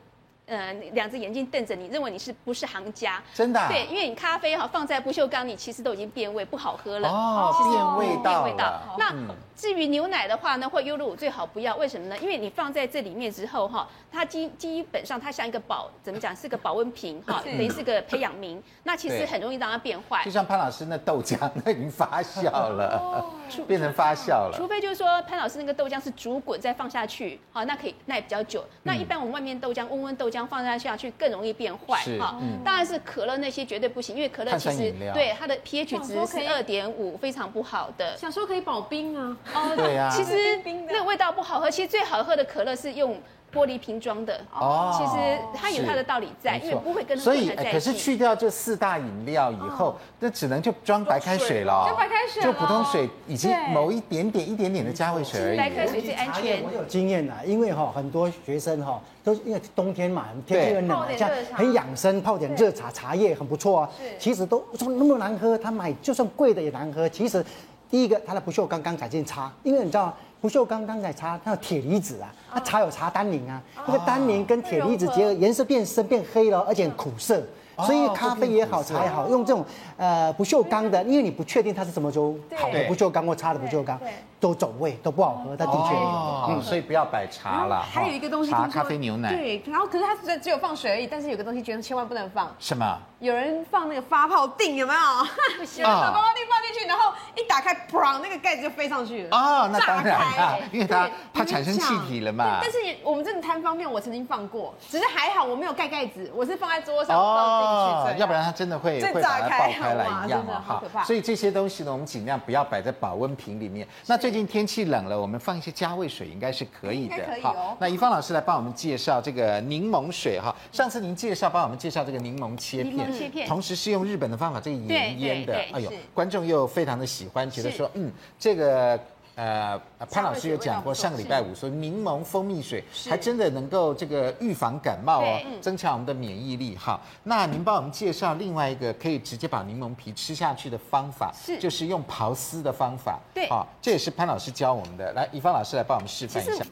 [0.46, 3.22] 呃，两只眼睛瞪着你，认为你是不是行家？
[3.33, 3.68] 真的、啊？
[3.68, 7.09] 对，因为你咖啡哈放在不锈钢里，其实都已经变味，不好喝了。
[7.09, 8.42] 哦，变味道。
[8.42, 8.81] 变味道。
[8.98, 9.14] 那
[9.57, 12.18] 至于牛奶的话呢，或优酪乳最好不要，为什么呢？
[12.18, 16.35] 因为你放在这里面之后哈，它基基本上它像一个保，怎么讲？
[16.35, 18.61] 是个保温瓶哈，等于是个培养皿。
[18.83, 20.24] 那其实很容易让它变坏。
[20.24, 23.31] 就像潘老师那豆浆，那已经发酵了，哦、
[23.68, 24.55] 变成发酵了。
[24.57, 28.64] 除非就是说潘老师那个豆浆是煮滚再放下去，好，那可以耐比较久。
[28.83, 30.47] 那一般我们外面豆浆温温豆浆。
[30.47, 38.16] 放下下去更容易变坏哈，当然是可乐那些绝对不行，因为可乐其实对它的 pH 值是二点五，非常不好的。
[38.16, 43.21] 想说可以保冰啊，哦，对啊，其实那个味道不好喝，其实最好喝的可乐是用。
[43.53, 47.55] 玻璃瓶装的哦，其实它有它的道理在，因为不会跟它混在一起。
[47.55, 51.87] 所以，可是去掉这四大饮料以后，那只能就装白开水了。
[51.88, 55.59] 就白开水，就普通水以及某一点点、一点点的加味水而已。
[55.59, 56.62] 白开水最安全。
[56.62, 63.91] 我有经验呐，因为哈很多学生哈都因为冬天嘛，天气很冷，像很养生，泡点热茶，茶叶很不错啊。
[64.19, 67.09] 其实都说那么难喝，他买就算贵的也难喝。
[67.09, 67.45] 其实
[67.92, 70.12] 第一个它的不锈钢钢材件差，因为你知道。
[70.40, 77.40] 不锈钢钢材茶，它有铁离子啊，它茶有茶单宁啊，那个单宁跟铁离子结合，颜色变深变黑了，而且很苦涩。
[77.87, 79.64] 所以咖啡也好，茶也好，用这种
[79.96, 83.96] 呃不锈钢的，因为你不确定它是什么时候好的不锈钢或差的不锈钢，
[84.40, 85.57] 都走味，都不好喝。
[85.57, 87.81] 它的确有，所以不要摆茶了。
[87.81, 89.33] 还有一个东西，茶、咖啡、牛奶。
[89.33, 92.52] 对，然后可是它只只有放水而已，但是有个东西绝对千万不能放。
[92.59, 92.98] 什么？
[93.23, 95.01] 有人放那个发泡钉，有没有？
[95.57, 99.29] 不行，把发泡钉放进去，然后一打开，砰，那个盖子就飞上去了。
[99.31, 102.59] 哦，那当然啦，因为它它产生气体了嘛。
[102.61, 110.83] 但是我们真的贪方便，我曾经放过，只是还好我没有盖盖子，我是放在桌上放进去，要不然它真的会会把它爆开来一样哦。
[110.93, 113.87] 哈，所以这些东西呢，我们尽量不要摆在保温瓶里面。
[114.07, 117.17] 那最近天气冷了，我们放一些加味水应该是可以的。
[117.41, 120.53] 好，那怡芳老师来帮我们介绍这个柠檬水哈。
[120.73, 123.12] 上次您介绍帮我们介绍这个柠檬切片。
[123.12, 128.98] 切片，同时是用日本的方法，这个盐腌的，哎呦，观众又非常的喜欢，觉得说，嗯，这个
[129.35, 136.77] 呃，潘老师有讲过，上个礼拜五说柠檬蜂蜜水还真的能够这个预防感冒哦，增强我们的免疫力。
[136.77, 143.18] 哈，那您帮我们介绍另外一个可以直接把柠檬皮吃下去的方法，是，就是用刨丝的方法。
[143.33, 145.11] 对，好，这也是潘老师教我们的。
[145.14, 146.62] 来，怡芳老师来帮我们示范一下。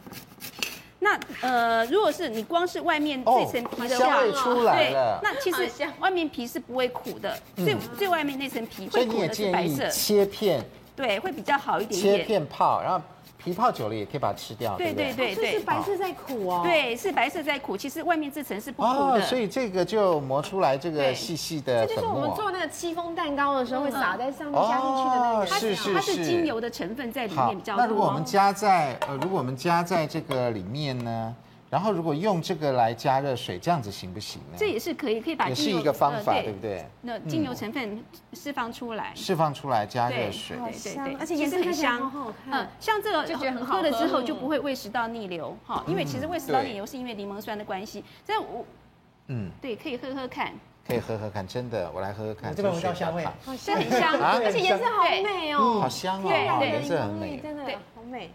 [1.01, 4.23] 那呃，如果是你光是外面这层皮的话，
[4.77, 9.89] 对，那其实外面皮是不会苦的，最最外面那层皮会苦的是白色。
[9.89, 10.63] 切片，
[10.95, 12.19] 对，会比较好一点点。
[12.19, 13.01] 切片泡，然后。
[13.43, 16.61] 皮泡久了也可以把它吃掉，对对对对，是白色在苦哦。
[16.63, 18.95] 对，是白色在苦，其实外面这层是不苦的。
[18.95, 21.87] 哦，所以这个就磨出来这个细细的。
[21.87, 25.47] 这就是我们做那个戚风蛋糕的时候会撒在上面加进去的那个。
[25.47, 25.95] 是是是。
[25.95, 27.83] 它是精油的成分在里面比较多。
[27.83, 31.35] 那如果我们加在呃，如果我们加在这个里面呢？
[31.71, 34.57] 然后如果用这个来加热水，这样子行不行呢？
[34.59, 36.85] 这也是可以，可以把也是一个方法，对不对？
[37.01, 42.13] 那精油成分释放出来，释放出来加热水，对对对，而且颜色很香，
[42.51, 43.83] 嗯，像这个就觉得很好喝。
[43.83, 48.03] 了之后就不会胃食道逆流哈，因为其实胃食道逆流是因为柠檬酸的关系。
[48.27, 48.65] 这我，
[49.29, 50.53] 嗯，对，可以喝喝看，
[50.85, 52.53] 可以喝喝看，真的，我来喝喝看。
[52.53, 53.77] 这个味道香味，很香，
[54.21, 56.29] 而且颜色好美哦，好香哦，
[56.65, 57.63] 颜色很美，真的
[57.95, 58.29] 好美。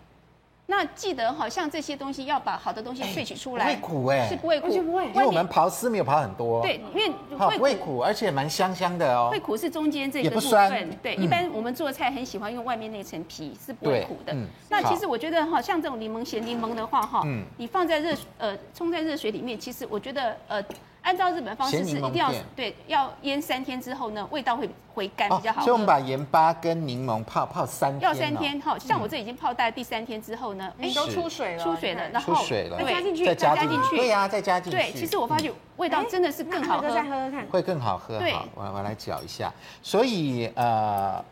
[0.67, 9.29] 那记得好像这些东西要把好的东西萃取出来，不会苦哎，是不会苦，不会，因为我们刨丝没有刨很多，对，因为不会苦，而且蛮香香的哦。
[9.31, 14.35] 会苦是中间这个部分，对，一般我们做菜很喜欢用外面那层皮，是不会苦的。
[14.69, 17.23] 那其实我觉得哈，像这种柠檬咸柠檬的话哈，
[17.57, 20.63] 你放在热呃冲在热水里面，其实我觉得呃。
[21.05, 25.61] 按照日本方式是一定要对，要腌三天之后呢，味道会回甘比较好。
[25.61, 28.01] 所以我们把盐巴跟柠檬泡泡三天。
[28.01, 34.77] 要三天哈，像我这已经泡大第三天之后呢，哎，都出水了，出水了，然后再加进去，再加进去，对呀，再加进去。
[34.77, 38.19] 对，其实我发觉味道真的是更好喝，再喝喝看，会更好喝。
[38.31, 39.53] 好，我我来搅一下。
[39.83, 41.23] 所以呃，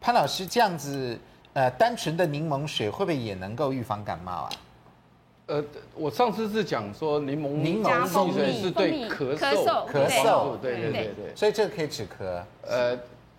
[0.00, 1.16] 潘老师这样子
[1.52, 4.50] 呃，单纯的柠檬水会不会也能够预防感冒啊？
[5.46, 5.62] 呃，
[5.94, 12.42] 我上次是讲说柠檬柠檬水是对咳嗽咳嗽，咳嗽，对对对对，所以这个可以止咳。
[12.66, 12.98] 呃，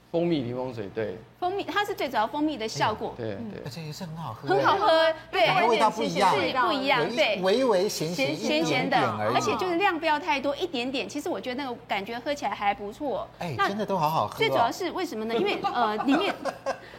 [0.10, 1.18] 蜂蜜柠檬水，对。
[1.38, 3.14] 蜂蜜，它是最主要蜂蜜的效果。
[3.16, 5.14] 对对，而且也是很好喝，很好喝。
[5.30, 7.08] 对，味道不一样，是不一样。
[7.10, 11.08] 对，微微咸咸咸咸的，而且就是量不要太多，一点点。
[11.08, 13.28] 其实我觉得那个感觉喝起来还不错。
[13.38, 14.38] 哎，真的都好好喝。
[14.38, 15.36] 最主要是为什么呢？
[15.36, 16.34] 因为呃里面，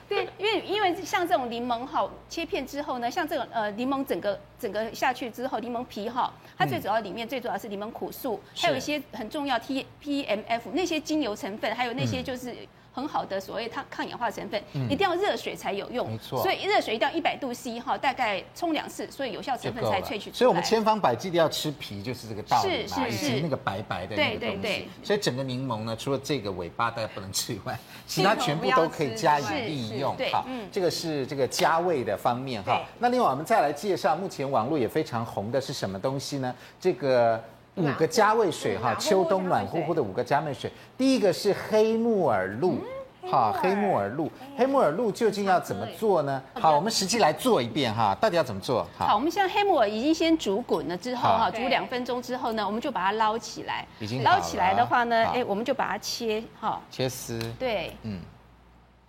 [0.09, 12.55] 对，因为因为像这种柠檬哈，切片之后呢，像这种呃柠檬整个整个下去之后，柠檬皮哈，它最主要里面最主要是柠檬苦素，还有一些很重要 T P M F 那些精油成分，还有那些就是。
[12.99, 16.43] 很好的所谓抗抗氧化成分，一定要热水才有用，没错。
[16.43, 20.33] 所以热水一定要一百度 C 哈，大概冲两次，所以有效成分才萃取出来。
[20.33, 24.89] 所以我们千方百计的要吃皮，就是这个道理嘛，以及那个白白的那个东西。
[25.05, 30.17] 所以整个柠檬呢，除了这个尾巴大家不能吃以外， 其他全部都可以加以利用。
[30.33, 32.83] 好，这个是这个加味的方面哈。
[32.99, 36.53] 那另外我们再来介绍，目前网络也非常红的是什么东西呢？
[36.81, 37.41] 这个。
[37.79, 40.71] 五个加味水哈，秋冬暖乎乎的五个加味水。
[40.97, 42.79] 第一个是黑木耳露，
[43.31, 44.09] 好，黑木耳。
[44.11, 46.43] 露，黑木耳露究竟要怎么做呢？
[46.55, 48.87] 好，我们实际来做一遍哈，到底要怎么做？
[48.99, 53.87] 好，我们现在黑木耳已经先煮滚了之后哈，煮两分钟之后呢，我们就把它捞起来。
[54.01, 57.39] 已经捞起来的话呢，哎，我们就把它切哈，切丝。
[57.59, 58.21] 对，嗯。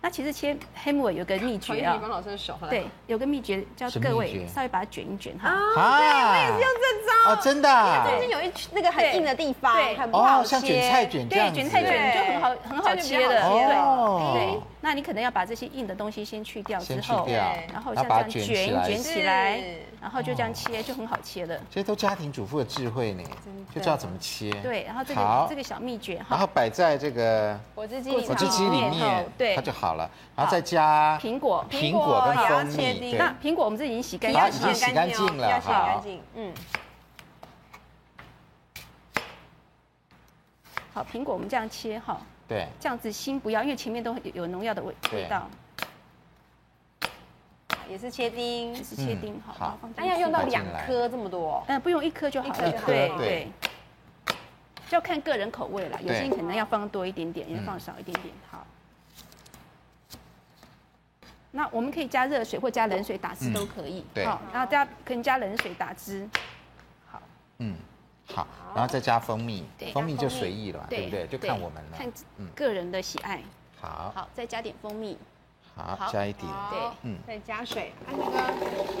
[0.02, 5.50] 那其实切黑木耳有个秘诀啊，老师的手，对，有个秘诀叫各位稍微把它卷一卷哈。
[5.50, 7.30] 啊，对，我也是用这招。
[7.30, 7.68] 哦，真的。
[8.08, 10.48] 中间有一那个很硬的地方，很不好切。
[10.48, 11.52] 像卷菜卷这样。
[11.52, 13.42] 对，卷菜卷就很好，很好切的。
[13.42, 14.32] 哦。
[14.34, 14.60] 对。
[14.82, 17.26] 那你可能要把这些硬的东西先去掉之后，
[17.70, 19.60] 然后像这样卷卷起来，
[20.00, 21.54] 然后就这样切，就很好切了。
[21.70, 23.22] 这些都家庭主妇的智慧呢，
[23.74, 24.50] 就知道怎么切。
[24.62, 26.28] 对，然后这个这个小秘诀哈。
[26.30, 30.10] 然后摆在这个果汁机果汁机里面，对，它就好了。
[30.34, 33.12] 然后再加苹果，苹果跟蜂蜜。
[33.12, 36.22] 那苹果我们这已经洗干净，了，已经洗干净了，要洗干净。
[36.34, 36.54] 嗯。
[40.94, 42.18] 好，苹果我们这样切哈。
[42.50, 45.48] 对，这样子心不要，因为前面都有农药的味味道。
[47.88, 49.78] 也是切丁，也是切丁，好。
[49.94, 51.62] 那要用到两颗这么多？
[51.68, 52.72] 嗯，不用一颗就好了。
[52.84, 53.48] 对对。
[54.88, 58.34] 就要看个人口味了，有些人可能要放多一点点，有些放少一点点。
[58.50, 58.66] 好。
[61.52, 64.04] 那我们可以加热水或加冷水打汁都可以。
[64.12, 64.26] 对。
[64.26, 66.28] 好，然后加可以加冷水打汁。
[67.08, 67.22] 好。
[67.58, 67.76] 嗯。
[68.34, 71.26] 好，然后再加蜂蜜，蜂蜜就随意了，对不对？
[71.26, 72.12] 就看我们了，看
[72.54, 73.42] 个人的喜爱。
[73.80, 75.18] 好，好，再加点蜂蜜。
[75.74, 76.46] 好，加一点。
[76.70, 77.92] 对，嗯，再加水。
[78.06, 78.22] 那个，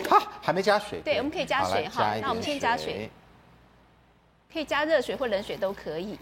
[0.08, 1.00] 好，还没加水。
[1.00, 2.14] 对，我们可以加水哈。
[2.20, 3.10] 那我们先加水，
[4.52, 6.18] 可以加热水或冷水都可以。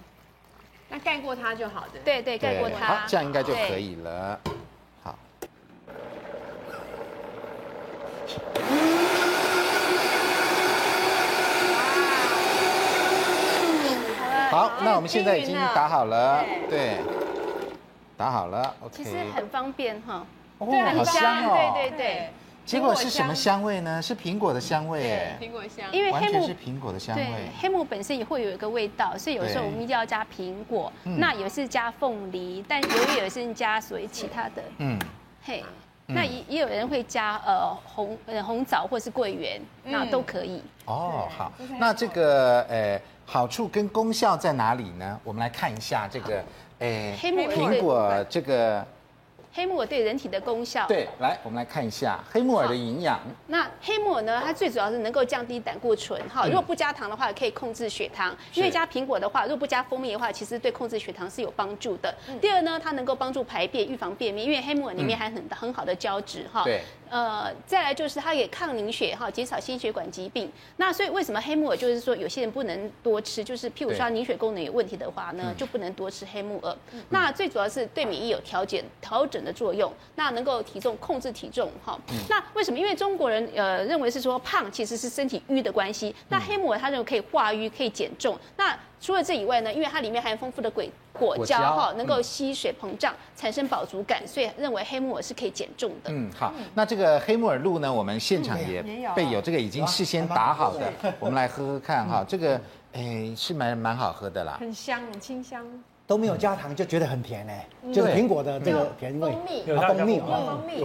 [0.89, 2.01] 那盖过它就好的。
[2.05, 2.87] 对对，盖过它。
[2.87, 4.41] 好，这样应该就可以了。
[5.03, 5.19] 好。
[14.51, 16.99] 好，那我们现在已经打好了，对，
[18.17, 18.95] 打好了，OK。
[18.97, 20.27] 其实很方便哈，
[20.59, 22.31] 哦，好香哦，对对对。
[22.65, 24.03] 结果是什么香味呢？
[24.03, 27.25] 是苹果的香味，哎，苹果香，因为黑木是苹果的香味，
[27.59, 34.99] 黑木本身也会有一个味道，所以有时候我们一定要加苹果，那有是加凤梨，但由于有些人加所谓其他的，嗯，
[35.43, 35.65] 嘿，
[36.05, 40.63] 那也也有人会加呃红呃红枣或是桂圆，那都可以。
[40.85, 43.01] 哦，好，那这个呃。
[43.31, 45.21] 好处跟功效在哪里呢？
[45.23, 46.43] 我们来看一下这个，
[46.79, 48.83] 诶，黑木耳苹果这个。
[49.51, 53.19] 黑木耳对人体的功效，对，来，我们来看一下黑木耳的营养。
[53.49, 54.41] 那黑木耳呢？
[54.45, 56.47] 它最主要是能够降低胆固醇，哈。
[56.47, 58.37] 如果不加糖的话，可以控制血糖。
[58.55, 62.15] 因为加苹果的话，如果不加蜂蜜的话，其实对控制血糖是有帮助的。
[62.41, 66.63] 第二呢，它能够帮助排便，预防便秘，因为黑木耳里面含很很好的胶质，哈。
[66.63, 66.83] 对。
[67.11, 70.51] 呃，再来就是它也抗凝血，哈，减少心血管疾病。
[70.77, 73.43] 那所以为什么黑木耳就是说有些人不能多吃？
[73.43, 76.77] 就是譬如说凝血功能有问题的话呢，就不能多吃黑木耳。
[77.11, 81.99] 那最主要是对免疫有调节调整的作用，那能够体重控制体重哈。
[82.11, 82.79] 嗯、那为什么？
[82.79, 86.15] 因为中国人呃认为是说胖其实是身体瘀的关系。
[86.29, 88.39] 那黑木耳它认为可以化瘀，可以减重。
[88.57, 96.11] 那除了这以外呢，因为它里面含有丰富的果果胶哈，能够吸水膨胀，产生饱足感，所以认为黑木耳是可以减重的。
[96.11, 96.53] 嗯，好。
[96.75, 98.83] 那这个黑木耳露呢，我们现场也
[99.15, 102.25] 备有这个已经事先打好的，我们来喝喝看哈。
[102.27, 102.61] 这个
[102.93, 105.65] 哎是蛮蛮好喝的啦，很香，很清香。
[106.07, 109.31] 都没有加糖就觉得很甜哎，就是苹果的这个甜味。
[109.31, 110.21] 蜂蜜，有蜂蜜，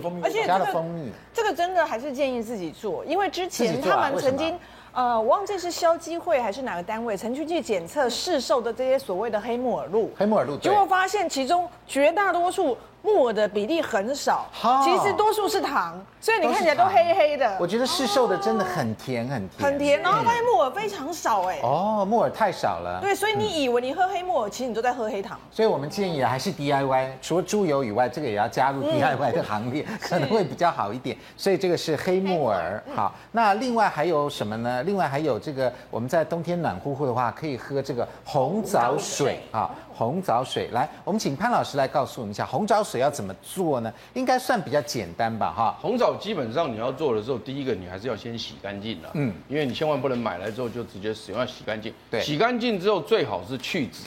[0.01, 1.09] 蜂蜜，而且加了蜂蜜。
[1.33, 4.59] 这个真的还是建议自己做，因为之前他们曾经
[4.93, 12.77] 呃，我忘记是消基会还是哪个单位曾经去检测市售的这些所谓的黑木耳露，黑木耳露，结果发现其中绝大多数。
[13.03, 14.47] 木耳的比例很少，
[14.81, 17.57] 其实多数是糖，所以你看起来都黑黑的。
[17.59, 20.01] 我觉得市售的真的很甜，很甜，很甜。
[20.01, 21.59] 然后发现木耳非常少，哎。
[21.61, 23.01] 哦，木耳太少了。
[23.01, 25.37] 对，所以你以为你喝黑木耳，其实你都在喝黑糖。
[25.51, 31.17] 所以我们建议还是 DIY，除了猪油以外，这个也要加入 DIY 的行列， 可能会比较好一点。
[31.35, 32.81] 所以这个是黑木耳。
[32.95, 34.81] 好，那另外还有什么呢？
[34.83, 39.69] 另外还有这个，我们在冬天暖乎乎的话，可以喝这个红枣水啊。
[39.95, 43.93] 红枣水，来，我们请潘老师来告诉我们一下，红枣水要怎么做呢？
[44.13, 45.77] 应该算比较简单吧，哈。
[45.81, 51.93] 红枣基本上你要做的时候，第一个你还是要先洗干净了，嗯，因为你千万不能买来之后就直接使用，要洗干净。
[52.09, 54.05] 对，洗干净之后最好是去籽。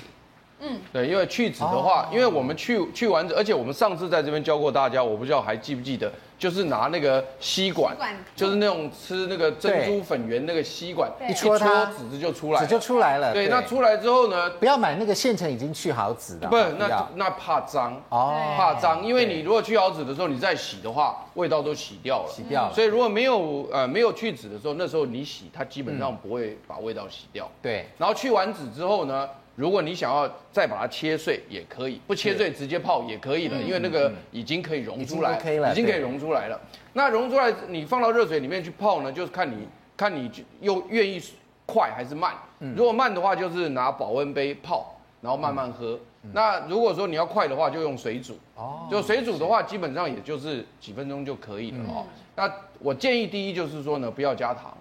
[0.60, 7.94] 嗯，对，因为去籽的话，因为我们去去完，而且我们上次在这边教过大家，我不知道还记不记得，就是拿那个吸管，
[8.34, 13.34] 就是那种吃那个珍珠粉圆那个吸管，一戳它，籽子就出来，籽就出来了。
[13.34, 22.72] 对，那出来之后呢，不要买那个现成已经去好籽的，不，那那怕脏哦，怕脏，因为你如果去好籽的时候，你再洗的话，味道都洗掉了，洗掉了。
[22.72, 27.46] 所以如果没有呃没有去籽的时候，那时候你洗，它基本上不会把味道洗掉。
[27.60, 35.32] 对，然后去完籽之后呢，如果你想要再把它切碎也可以，不切碎直接泡也可以的，因为那个已经可以溶出来，
[35.72, 36.60] 已经可以溶出来了。
[36.92, 40.30] 那溶出来你放到热水里面去泡呢，就是看你看你
[40.60, 41.20] 又愿意
[41.64, 42.34] 快还是慢。
[42.76, 45.98] 如果慢的话，就是拿保温杯泡，然后慢慢喝。
[46.32, 48.38] 那如果说你要快的话，就用水煮。
[48.56, 52.04] 哦，就水煮的话，基本上也就是几分钟就可以了哦。
[52.34, 54.76] 那我建议第一就是说呢，不要加糖。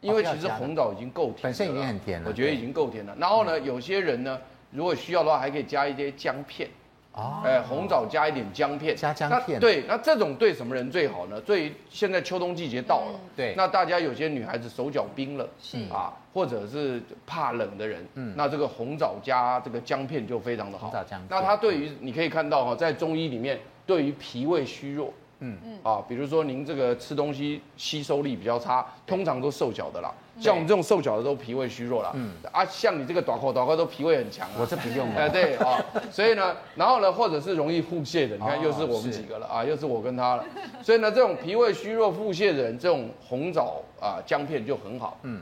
[0.00, 3.16] 因为其实红枣已经够甜了，本身已经很甜了，我觉得已经够甜了。
[3.18, 4.38] 然后呢，有些人呢，
[4.70, 6.68] 如果需要的话，还可以加一些姜片。
[7.12, 9.58] 哦，哎，红枣加一点姜片，加姜片。
[9.58, 11.40] 对，那这种对什么人最好呢？
[11.40, 20.88] 对，现在秋冬季节到了，对，那大家有些女孩子手脚冰冷，是啊，或者是怕冷的人，嗯，那这个红枣加这个姜片就非常的好。
[20.88, 21.28] 红枣姜片。
[21.30, 25.10] 那它对于你可以看到哈，在中医里面，对于脾胃虚弱。
[25.40, 30.12] 嗯嗯啊，比如说您这个吃东西吸收力比较差，通常都瘦脚的啦。
[30.38, 32.12] 像我们这种瘦脚的都脾胃虚弱啦。
[32.14, 34.48] 嗯啊，像你这个短口短口都脾胃很强。
[34.58, 35.10] 我这不用。
[35.14, 35.78] 哎对啊，
[36.10, 40.44] 所以呢， 然后呢，或者是容易腹泻的，你看又是我们几个了啊，又是我跟他了。
[40.82, 45.18] 所以呢，这种脾胃虚弱、腹泻的人，这种红枣啊姜片就很好。
[45.22, 45.40] 嗯。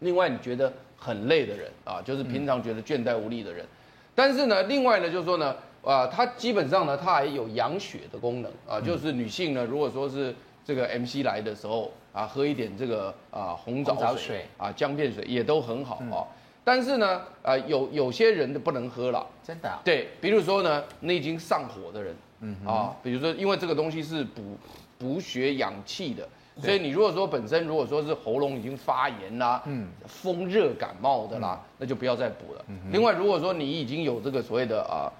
[0.00, 3.66] 另外，你觉得很累的人啊，就是平常觉得倦怠无力的人，
[4.14, 5.56] 但是呢，另外呢，就是说呢。
[5.82, 16.28] 啊，它基本上呢，它还有养血的功能啊，就是女性呢，如果说是这个 MC 来的时候啊，喝一点这个啊红枣水啊姜片水也都很好啊。
[16.62, 19.78] 但是呢，啊有有些人的不能喝了，真的。
[19.82, 24.58] 对，比如说呢，你已经上火的人，嗯啊，比如说因为这个东西是补
[24.98, 26.28] 补血养气的，
[26.60, 32.64] 所以你如果说本身如果说是喉咙已经发炎啦，嗯，风热感冒的啦，那就不要再补了。
[32.92, 35.08] 另外，如果说你已经有这个所谓的啊。
[35.08, 35.19] 呃，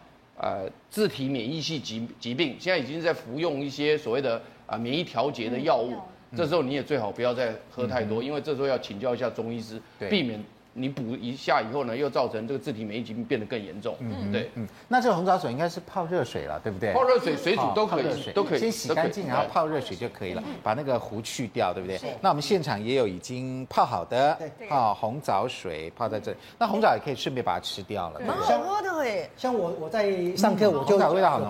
[0.88, 4.36] 自体免疫系疾疾病，现在已经在服用一些所谓的
[4.66, 5.92] 啊、呃、免疫调节的药物，
[6.30, 10.08] 嗯、这时候你也最好不要再喝太多，嗯、因为这时候要请教一下中医师，对。
[10.08, 10.42] 避免
[10.72, 13.96] 你补一下以后呢，又造成这个自体免疫疾病变得更严重。
[13.98, 16.92] 嗯，对，嗯，那这个红枣水应该是泡热水了，对不对？
[16.92, 21.98] 泡热水、水煮都可以，都可以，先洗干净，然后泡热水就可以了，把那个糊去掉，对不对？
[22.20, 28.20] 那我们现场也有已经泡好的，泡红枣水泡在这里，那红枣也可以顺便把它吃掉了。
[28.20, 30.98] 蛮好喝的哎，像我我在上课我就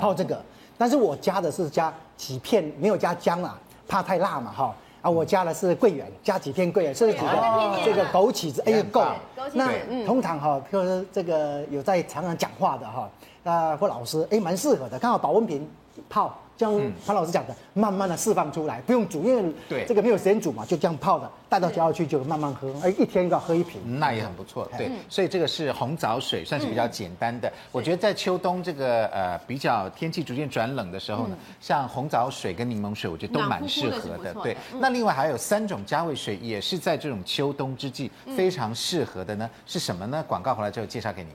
[0.01, 0.43] 泡这个，
[0.79, 4.75] 但是我加的是加几片，没有加姜啊，怕太辣嘛哈。
[5.03, 9.05] 啊，我加的是桂圆，加几片桂圆，甚至几个这个枸杞子，哎呀够。
[9.53, 9.71] 那
[10.07, 13.11] 通常哈，譬如说这个有在常常讲话的哈，
[13.45, 15.69] 啊或老师，哎蛮适合的，刚好保温瓶
[16.09, 16.37] 泡。
[16.61, 24.71] 像潘老师讲的，慢慢的释放出来，不用煮，因为对这个没有时间煮嘛，就这样泡的，带到家里去就慢慢喝，哎，一天要喝一瓶，那也很不错。
[24.77, 27.51] 对，所以这个是红枣水，算是比较简单的。
[27.73, 34.35] 我觉得在秋冬这个呃比较天气逐渐转冷的时候呢，像红枣水跟柠檬水，我觉得都蛮适合的。
[34.43, 40.23] 对，那另外还有三种加味水，也是在这种秋冬之际非常适合的呢，是什么呢？
[40.29, 41.31] 广告回来之后介绍给你。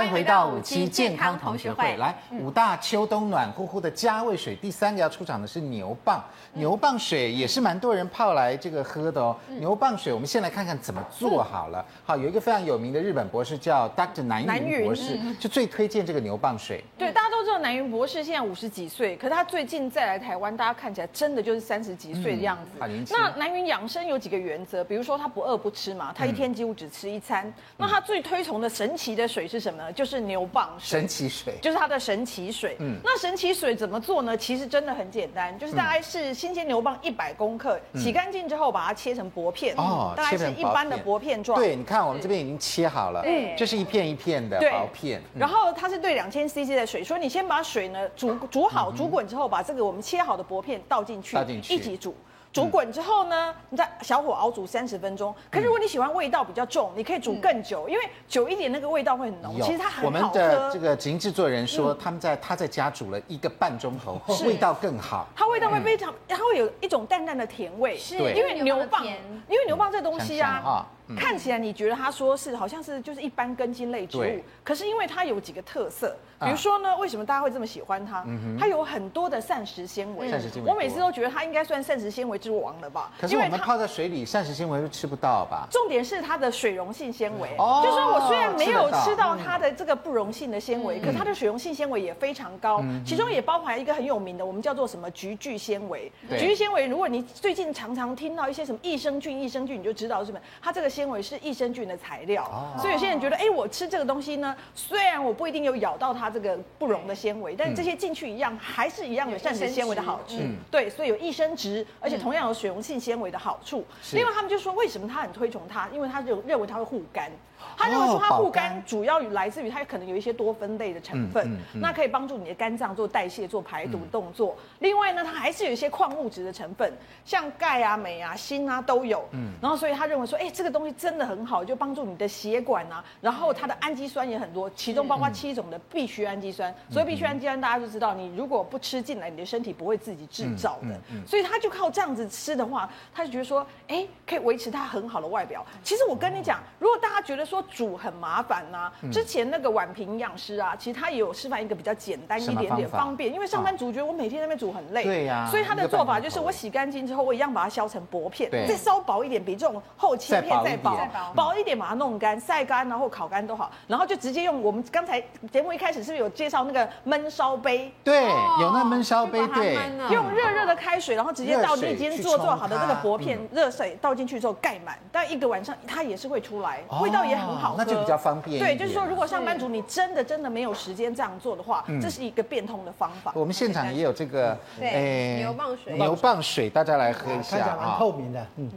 [0.00, 1.94] 欢迎回到五期健康同学会。
[1.98, 6.18] 来，五大秋冬暖乎乎的加味水，第三个要出场的是牛蒡。
[6.54, 9.36] 牛蒡水也是蛮多人泡来这个喝的哦。
[9.58, 11.84] 牛蒡水，我们先来看看怎么做好了。
[12.02, 14.22] 好，有一个非常有名的日本博士叫 Dr.
[14.22, 16.82] 南云博士，就最推荐这个牛蒡水。
[16.96, 22.78] 对，大家都知知道南云博士现在五十几岁，可是他最近再来台湾，大家看起来真的就是三十几岁的样子。
[22.80, 27.44] 嗯、那南云养生有几个原则，比如说他不饿不吃嘛，他一天几乎只吃一餐。
[27.48, 29.89] 嗯、那他最推崇的神奇的水是什么呢？
[29.92, 31.00] 就是牛蒡水。
[31.00, 32.76] 神奇水就是它的神奇水。
[32.80, 34.36] 嗯，那神奇水怎么做呢？
[34.36, 39.74] 其实真的很简单，就是大概是新鲜牛蒡一百公克，嗯、洗干净之后把它切成薄片。
[39.76, 41.58] 哦，大概是一般的薄片状。
[41.58, 45.22] 对，你看我们这边已经切好了，嗯，这是一片一片的薄片。
[45.34, 52.14] 然后它是兑两千 CC 的水，所以你先把水呢煮煮好，煮滚之后，把这个我们切好的薄片倒进去，倒进去一起煮。
[52.52, 55.34] 煮滚之后呢，你再小火熬煮三十分钟。
[55.50, 59.54] 可是如果你喜欢味道比较重，你可以煮更久，因为久一点那个味道会很浓。
[59.60, 60.06] 其实它很好喝。
[60.06, 65.28] 我们的这个节目制作人说，他们在他在家煮了一个半钟头，味道更好。
[65.36, 67.96] 它味道会非常，它会有一种淡淡的甜味。
[67.96, 69.04] 是，因为牛蒡，
[69.48, 70.86] 因为牛蒡这东西啊。
[71.16, 78.24] 看起来你觉得他说是好像是就是一般根茎类植物，可是因为它有几个特色，比如说呢，为什么大家会这么喜欢它？
[78.58, 80.30] 它有很多的膳食纤维。
[80.30, 83.10] 膳食纤维，我每次都觉得它应该算膳食纤维之王了吧？
[83.20, 85.66] 可是我们泡在水里，膳食纤维都吃不到吧？
[85.70, 87.48] 重点是它的水溶性纤维，
[87.82, 96.10] 就是说我虽然没有吃到它的这个不溶性的纤维，可它的水溶性纤维也非常高，其中也包含一个很有名的，我们叫做什么菊苣纤维。
[96.38, 101.80] 菊苣纤维，如果你最近常常听到一些什么益生菌、益生菌，你就知道是什么，它这个纤维是益生菌。
[101.90, 102.44] 的材料，
[102.78, 110.36] 所以有些人觉得，哎，我吃这个东西呢，虽然我不一定有咬到它这个不溶的纤维，但是这些进去一样，还是一样有膳食纤维的好处。
[110.70, 113.84] 对，所以有益生值，而且同样有水溶性纤维的好处。
[114.12, 115.88] 另外，他们就说，为什么他很推崇它？
[115.92, 117.30] 因为他就认为它会护肝。
[117.76, 124.56] 他认为说，它护肝主要来自于它可能有一些多酚类的成分，那可以帮助你的肝脏做代谢、做排毒动作。
[124.78, 126.90] 另外呢，它还是有一些矿物质的成分，
[127.22, 129.28] 像钙啊、镁啊、锌啊都有。
[129.32, 133.04] 嗯，然后所以他认为说，哎，这个东西真的很好，就帮助你的血管啊。
[133.20, 136.74] 然后它的氨基酸也很多，其中包括七种的必需氨基酸。
[136.90, 140.98] 所以必需氨基酸大家就知道，你如果不吃进来，你的身体不会自己制造的。
[141.26, 145.64] 所以他就靠这样子吃的话，他就觉得说，哎，可以维持它很好的外表。
[145.82, 160.98] 其实我跟你讲，如果大家觉得说，煮很麻烦呐、啊，之前那个宛平营养师啊，其实他也有示范一个比较简单一点点方便，因为上班族觉得我每天在那边煮很累，对呀，所以他的做法就是我洗干净之后，我一样把它削成薄片，再稍薄一点，比这种厚切片再薄，
[161.34, 167.92] 薄一点把它弄干，晒干然后烤干都好，然后就直接用我们刚才节目一开始是不是有介绍那个焖烧杯？
[168.02, 169.78] 对，有那焖烧杯，对，
[170.10, 178.00] 用热热的开水，然后直接倒你已经做做好的那个薄片，热水倒进去之后盖满，但一个晚上它也是会出来，味道也很好那就。
[178.00, 178.58] 比较方便。
[178.58, 183.30] 对，就是说，如果上班族你真的真的没有时间这样做的话，这是一个变通的方法。
[183.34, 187.96] 我们现场也有这个，对，牛蒡水，牛蒡水，大家来喝一下啊。
[187.98, 188.70] 透明的，嗯，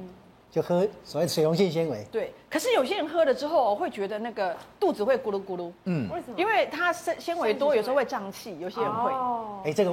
[0.53, 2.05] 就喝所谓水溶性纤维。
[2.11, 6.35] 对，可是有些人喝了之后会觉得那个肚子会咕噜咕噜，嗯，为什么？
[6.37, 9.11] 因为它纤纤维多，有时候会胀气，有些人会。
[9.11, 9.91] 哦哎，这个。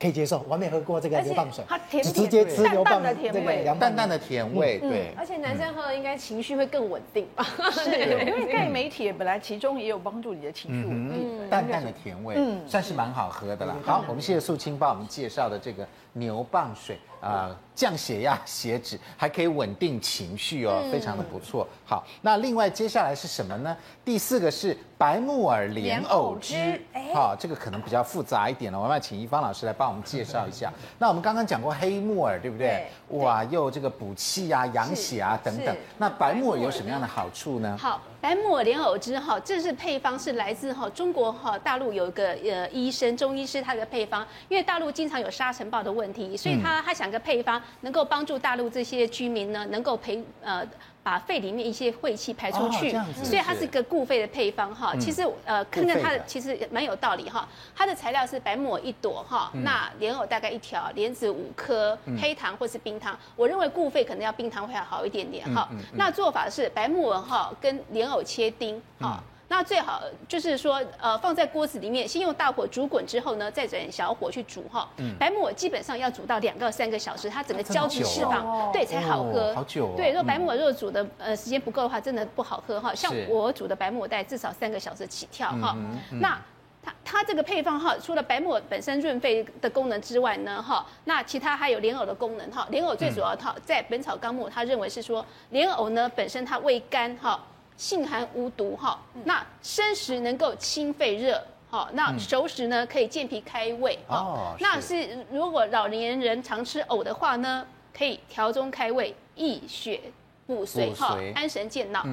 [0.00, 5.12] 可以接受，我没喝过这个牛蒡水，它甜直接吃牛蒡的甜味，淡淡的甜味，对。
[5.14, 7.44] 而且男生喝了应该情绪会更稳定吧？
[7.70, 7.90] 是，
[8.24, 11.50] 因为钙、镁、铁本来其中也有帮助你的情绪稳定。
[11.50, 13.76] 淡淡的甜味，嗯，算是蛮好喝的了。
[13.84, 21.66] 好，我们谢谢素清帮我们介绍的这个牛蒡水啊，降血压、血脂，还可以稳定情绪哦，非常的不错。
[21.84, 23.76] 好，那另外接下来是什么呢？
[24.04, 24.76] 第四个是。
[25.00, 26.78] 白木耳莲藕汁，
[27.14, 30.70] 好，这个可能比较复杂一点了，我们要请一芳老师来帮我们介绍一下。
[30.98, 32.86] 那我们刚刚讲过黑木耳，对不对？
[33.08, 35.74] 哇，又这个补气啊、养血啊等等。
[35.96, 37.74] 那白木耳有什么样的好处呢？
[37.80, 50.66] 好，白木耳莲藕汁哈，这是配方是来自哈中国哈大陆有一个呃医生中医师他的配方，因为大陆经常有沙尘暴的问题，所以他他想个配方能够帮助大陆这些居民呢能够陪呃。
[51.02, 52.90] 把肺里面一些晦气排出去，
[53.24, 54.94] 所以它是一个固肺的配方哈。
[55.00, 57.48] 其实呃，看看它的其实蛮有道理哈。
[57.74, 63.18] 它的材料是白木耳一朵哈，那莲藕大概一条，莲子五颗，黑糖或是冰糖。
[63.34, 65.68] 我认为固肺可能要冰糖会好一点点哈。
[65.94, 69.22] 那做法是白木耳哈跟莲藕切丁啊。
[69.50, 74.88] 那最好就是说，呃，放在锅子里面，先用大火煮滚之后呢，再转小火去煮哈。
[74.98, 75.12] 嗯。
[75.18, 79.52] 白木耳基本上要煮到两到三个小时，它整个胶质释放，对，才好喝。
[79.52, 79.92] 好久。
[79.96, 82.94] 对，如果白木耳如果煮的呃时间不够的话，真的不好喝哈。
[82.94, 85.76] 像我煮的白木耳，大概至少三个小时起跳哈。
[86.20, 86.40] 那
[86.80, 92.68] 它它这个配方哈，除了白木耳本身润肺的功能之外呢，哈，那其他还有莲藕的功能哈。
[92.70, 97.44] 莲藕最主要它在《本草纲目》，它认为是说莲藕呢本身它味甘哈。
[97.80, 105.24] 性寒无毒哈，那生食能够清肺热，好，那熟食呢可以健脾开胃，哦，那是。
[105.32, 107.66] 如果老年人常吃藕的话呢，
[107.96, 109.98] 可以调中开胃、益血
[110.46, 112.04] 补髓哈，安神健脑。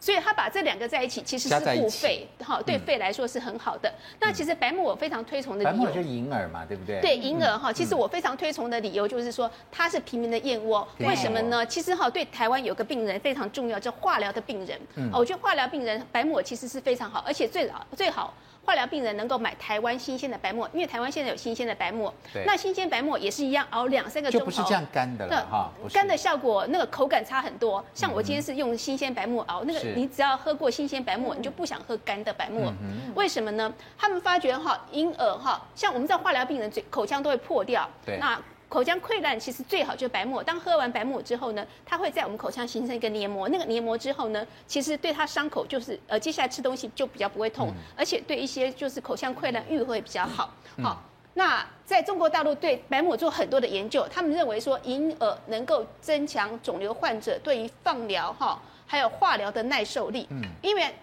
[0.00, 3.92] 所以他把这两个在一起，其实是护肺，哈，对肺来说是很好的。
[4.20, 7.00] 那其实白木耳非常推崇的理由，白木耳就银耳嘛，对不对？
[7.00, 10.86] 对，银耳哈，其实我非常推崇的理由就是说，它是平民的燕窝。
[11.00, 11.66] 为什么呢？
[11.66, 14.78] 其实哈，对台湾有个病人非常重要，叫化疗的病人。
[14.94, 18.32] 嗯，我觉得化疗病人白木耳其实是非常好，而且最好最好。
[18.68, 22.12] 化疗病人能够买台湾新鲜的白沫，因为台湾现在有新鲜的白沫。
[22.30, 22.44] 对。
[22.44, 24.44] 那新鲜白沫也是一样，熬两三个钟头。
[24.44, 25.72] 就不是这样干的了哈。
[25.90, 27.82] 干的效果那个口感差很多。
[27.94, 32.74] 像我今天是用新鲜白木耳熬，那个你只要喝过新鲜白沫，你就不想喝干的白木耳。
[33.14, 33.72] 为什么呢？
[33.96, 37.88] 他们发觉哈，婴儿哈，像我们知道化疗病人嘴口腔都会破掉。
[38.04, 38.18] 对。
[38.18, 38.38] 那
[38.68, 40.44] 口腔溃烂其实最好就是白木耳。
[40.44, 43.48] 当喝完白沫之后呢，它会在我们口腔形成一个黏膜。
[43.48, 50.52] 那个黏膜之后呢，其实对它伤口就是呃，接下来吃东西就比较不会痛，嗯、而且对一些就是口腔溃烂愈会比较好。
[50.76, 51.02] 嗯、好，
[51.34, 60.26] 那在中国大陆对白沫做很多的研究，他们认为说银耳能够增强肿瘤患者对于放疗哈还有化疗的耐受力。
[60.30, 60.94] 嗯，因为。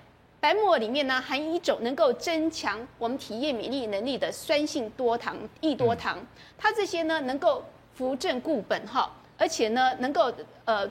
[0.46, 6.24] 白木耳里面呢，含一种能够增强我们体液免疫能力的酸性多糖异多糖，
[6.56, 7.66] 它这些呢能够
[7.96, 10.32] 扶正固本哈，而且呢能够
[10.66, 10.88] 呃。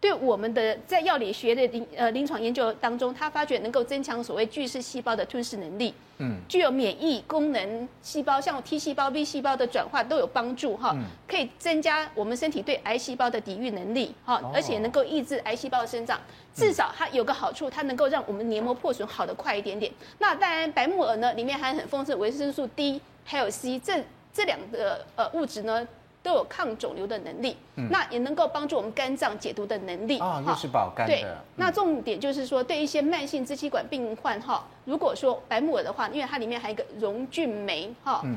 [0.00, 10.96] 对我们的在药理学的临呃临床研究当中，他发觉能够增强所谓巨噬细胞的吞噬能力，嗯，具有免疫功能细胞，像 T 细胞、B 细胞的转化都有帮助哈，
[11.26, 16.20] 可以增加我们身体对癌细胞的抵御能力哈，而且能够抑制癌细胞的生长。
[16.54, 19.92] 至少它有个好处，它能够让我们黏膜破损好得快一点点。
[20.18, 25.86] 那当然，白木耳呢里面含很丰盛的维生素 D 还有 C，这这两个呃物质呢。
[26.28, 31.14] 都有抗肿瘤的能力，嗯、那也能够帮助我们肝脏解毒的能力啊，又是保肝的。
[31.14, 31.24] 对，
[31.56, 38.36] 那重点就是说，对一些慢性支气管病患哈，如果说白木耳的话，因为它里面还有一个溶菌酶哈，嗯，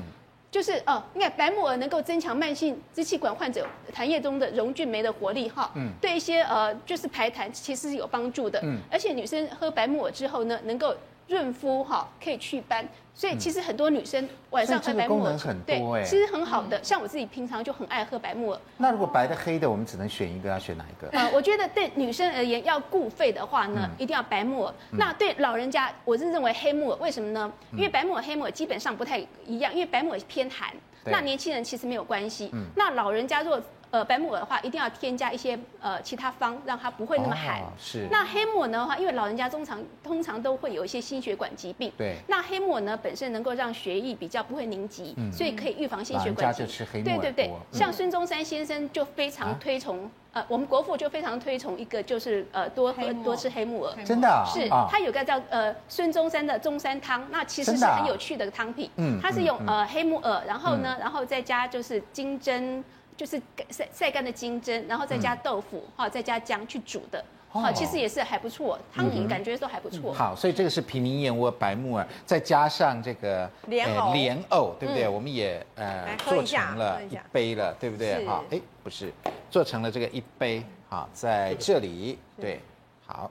[0.49, 10.95] 就是哦，你看白木耳能够增强慢性支气管患者痰液中的溶菌酶的活力哈，嗯，对一些呃就是排痰其实是有帮助的，嗯，而且女生喝白木耳之后呢，能够。
[11.31, 16.83] 润肤哈，可以祛斑，所以其实很多女生晚上喝白木耳，对，其实很好的。
[16.83, 18.59] 像我自己平常就很爱喝白木耳。
[18.77, 21.07] 那如果白的黑的，我们只能选一个，要选哪一个？
[21.17, 24.73] 呃，我觉得对女生而言，要固肺的话呢，一定要白木耳。
[24.91, 27.51] 那对老人家，我是认为黑木耳，为什么呢？
[27.71, 30.73] 因为白木耳、黑木耳基本上不太一样，因为白木耳偏寒，
[31.05, 32.51] 那年轻人其实没有关系。
[32.75, 33.61] 那老人家若
[33.91, 37.59] 呃，白木耳的话，一定要添加一些呃其他方，让它不会那么寒。
[37.59, 38.07] 哦、是。
[38.09, 41.91] 那黑木耳的话，因为老人家通常通常都会有一些心血管疾病。
[41.97, 42.15] 对。
[42.25, 46.63] 那黑木耳呢，本身能够让血液比较不会凝集，嗯、所以可以预防心血管疾
[46.93, 47.03] 病。
[47.03, 47.47] 对对对。
[47.47, 53.93] 嗯、像孙中山先生就非常推崇，啊、呃，我们国父就非常推崇一个，就是呃多喝多吃黑木耳。
[54.05, 54.45] 真的啊。
[54.47, 58.89] 是，他有个叫呃孙中山的中山汤，那其实是很有趣的汤品。
[58.95, 59.19] 嗯。
[59.21, 62.81] 它是用呃黑木耳，然后呢，然后再加就是金针。
[63.17, 70.15] 就是晒晒干的金针，然后再加豆腐，哈、嗯，再加姜去煮的，哈、哦，其实也是还不错，汤饮感觉都还不错、嗯。
[70.15, 75.05] 好，所以这个是平民燕窝白木耳，再加上这个莲藕，莲藕，对不对？
[75.05, 78.25] 嗯、我们也呃做成了一杯了，对不对？
[78.25, 79.13] 好，哎，不是，
[79.49, 82.59] 做成了这个一杯，好，在这里，对，
[83.05, 83.29] 好，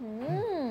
[0.00, 0.70] 嗯。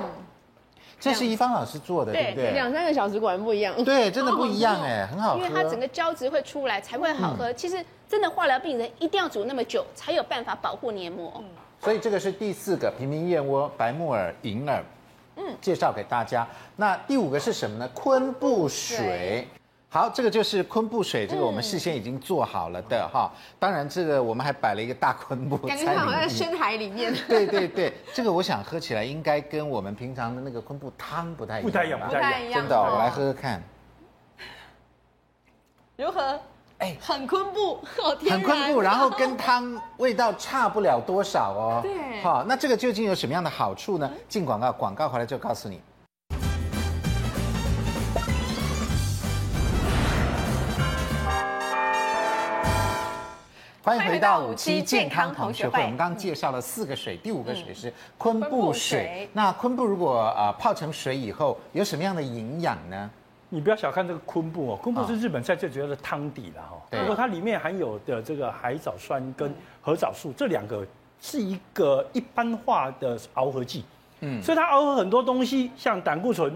[1.11, 2.51] 这是一方老师做的，对不对？
[2.51, 3.73] 两三个小时果然不一样。
[3.83, 5.37] 对，真的不一样哎，很好喝。
[5.37, 7.53] 因为它整个胶质会出来才会好喝。
[7.53, 11.43] 其实真的化疗病人一定要煮那么久，才有办法保护黏膜。
[11.81, 14.83] 所以这个是第四个平民燕窝白木耳银耳，
[15.35, 16.47] 嗯，介绍给大家。
[16.75, 17.87] 那第五个是什么呢？
[17.93, 19.47] 昆布水。
[19.87, 23.31] 好，这个就是昆布水，这个我们事先已经做好了的哈。
[23.57, 27.13] 当然，这个我们还摆了一个大昆布， 感觉好像在深海里面。
[27.29, 31.71] 对对对，这个我想喝起来应该跟我们平常的那个昆布汤不太一样。
[31.71, 32.61] 不太一样，不太一样。
[32.61, 33.63] 真的，我来喝喝看。
[35.95, 36.37] 如何？
[36.79, 37.79] 哎，很昆布，
[38.29, 41.79] 很昆布，然后跟汤味道差不了多少哦。
[41.81, 42.21] 对。
[42.21, 44.11] 好，那这个究竟有什么样的好处呢？
[44.27, 45.79] 进广告，广告回来就告诉你。
[53.85, 55.79] 欢迎回到五期健康同学会。
[55.79, 59.29] 我们刚刚介绍了四个水，第五个水是昆布水。
[59.31, 63.07] 那昆布如果呃泡成水以后，有什么样的营养呢？
[63.47, 66.81] 你不要小看这个昆布哦，昆布是日本菜最主要的汤底了哈。
[66.89, 70.83] 不过它里面含有的这个海藻酸跟核藻素这两个
[71.21, 73.85] 是一个一般化的螯合剂。
[74.21, 76.51] 嗯，所以它螯合很多东西，像胆固醇、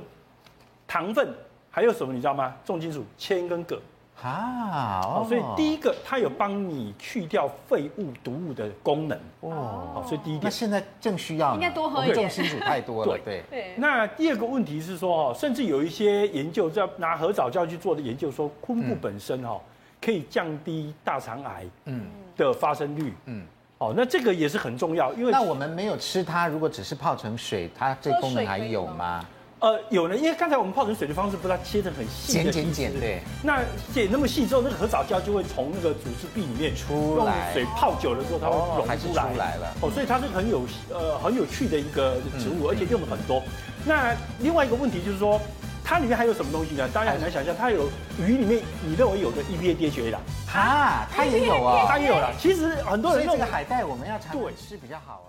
[0.87, 1.31] 糖分，
[1.69, 2.55] 还有什么你知道吗？
[2.65, 3.79] 重金属铅跟铬。
[4.21, 10.03] 啊，哦，所以第一个，它有帮你去掉废物、毒物的功能哦。
[10.07, 12.15] 所以第一点，那现在正需要，应该多喝一点。
[12.15, 13.73] 重金属太多了，对对。
[13.77, 19.59] 那第二个问题是说，哦，甚至有一些研究在拿核藻胶去做的研究，说昆布本身哦，
[20.01, 23.45] 可以降低大肠癌嗯的发生率嗯。
[23.77, 29.25] 哦，那这个也是很重要，因为那我们没有吃它，如果只是泡成水，它这功能还有吗？
[29.59, 33.21] 呃，有呢，因为刚才我们泡成水的方式，不是它切成很细的剪剪剪，对。
[33.43, 33.59] 那
[33.93, 37.51] 剪那么细之后，那个核藻胶就会从那个组织壁里面出来。
[37.51, 39.33] 水泡久了之后，它会溶出来。
[39.33, 39.75] 出来了。
[39.81, 43.43] 哦，所以它是很有呃很有趣的一个植物，而且用的很多。
[43.85, 45.37] 那另外一个问题就是说，
[45.83, 46.87] 它里面还有什么东西呢？
[46.93, 50.19] 大家很难想象，它有鱼里面你认为有的 EPA、DHA 啦，
[50.55, 52.31] 啊，它也有啊，它也有啦。
[52.39, 55.25] 其实很多人认为海带我们要常吃比较好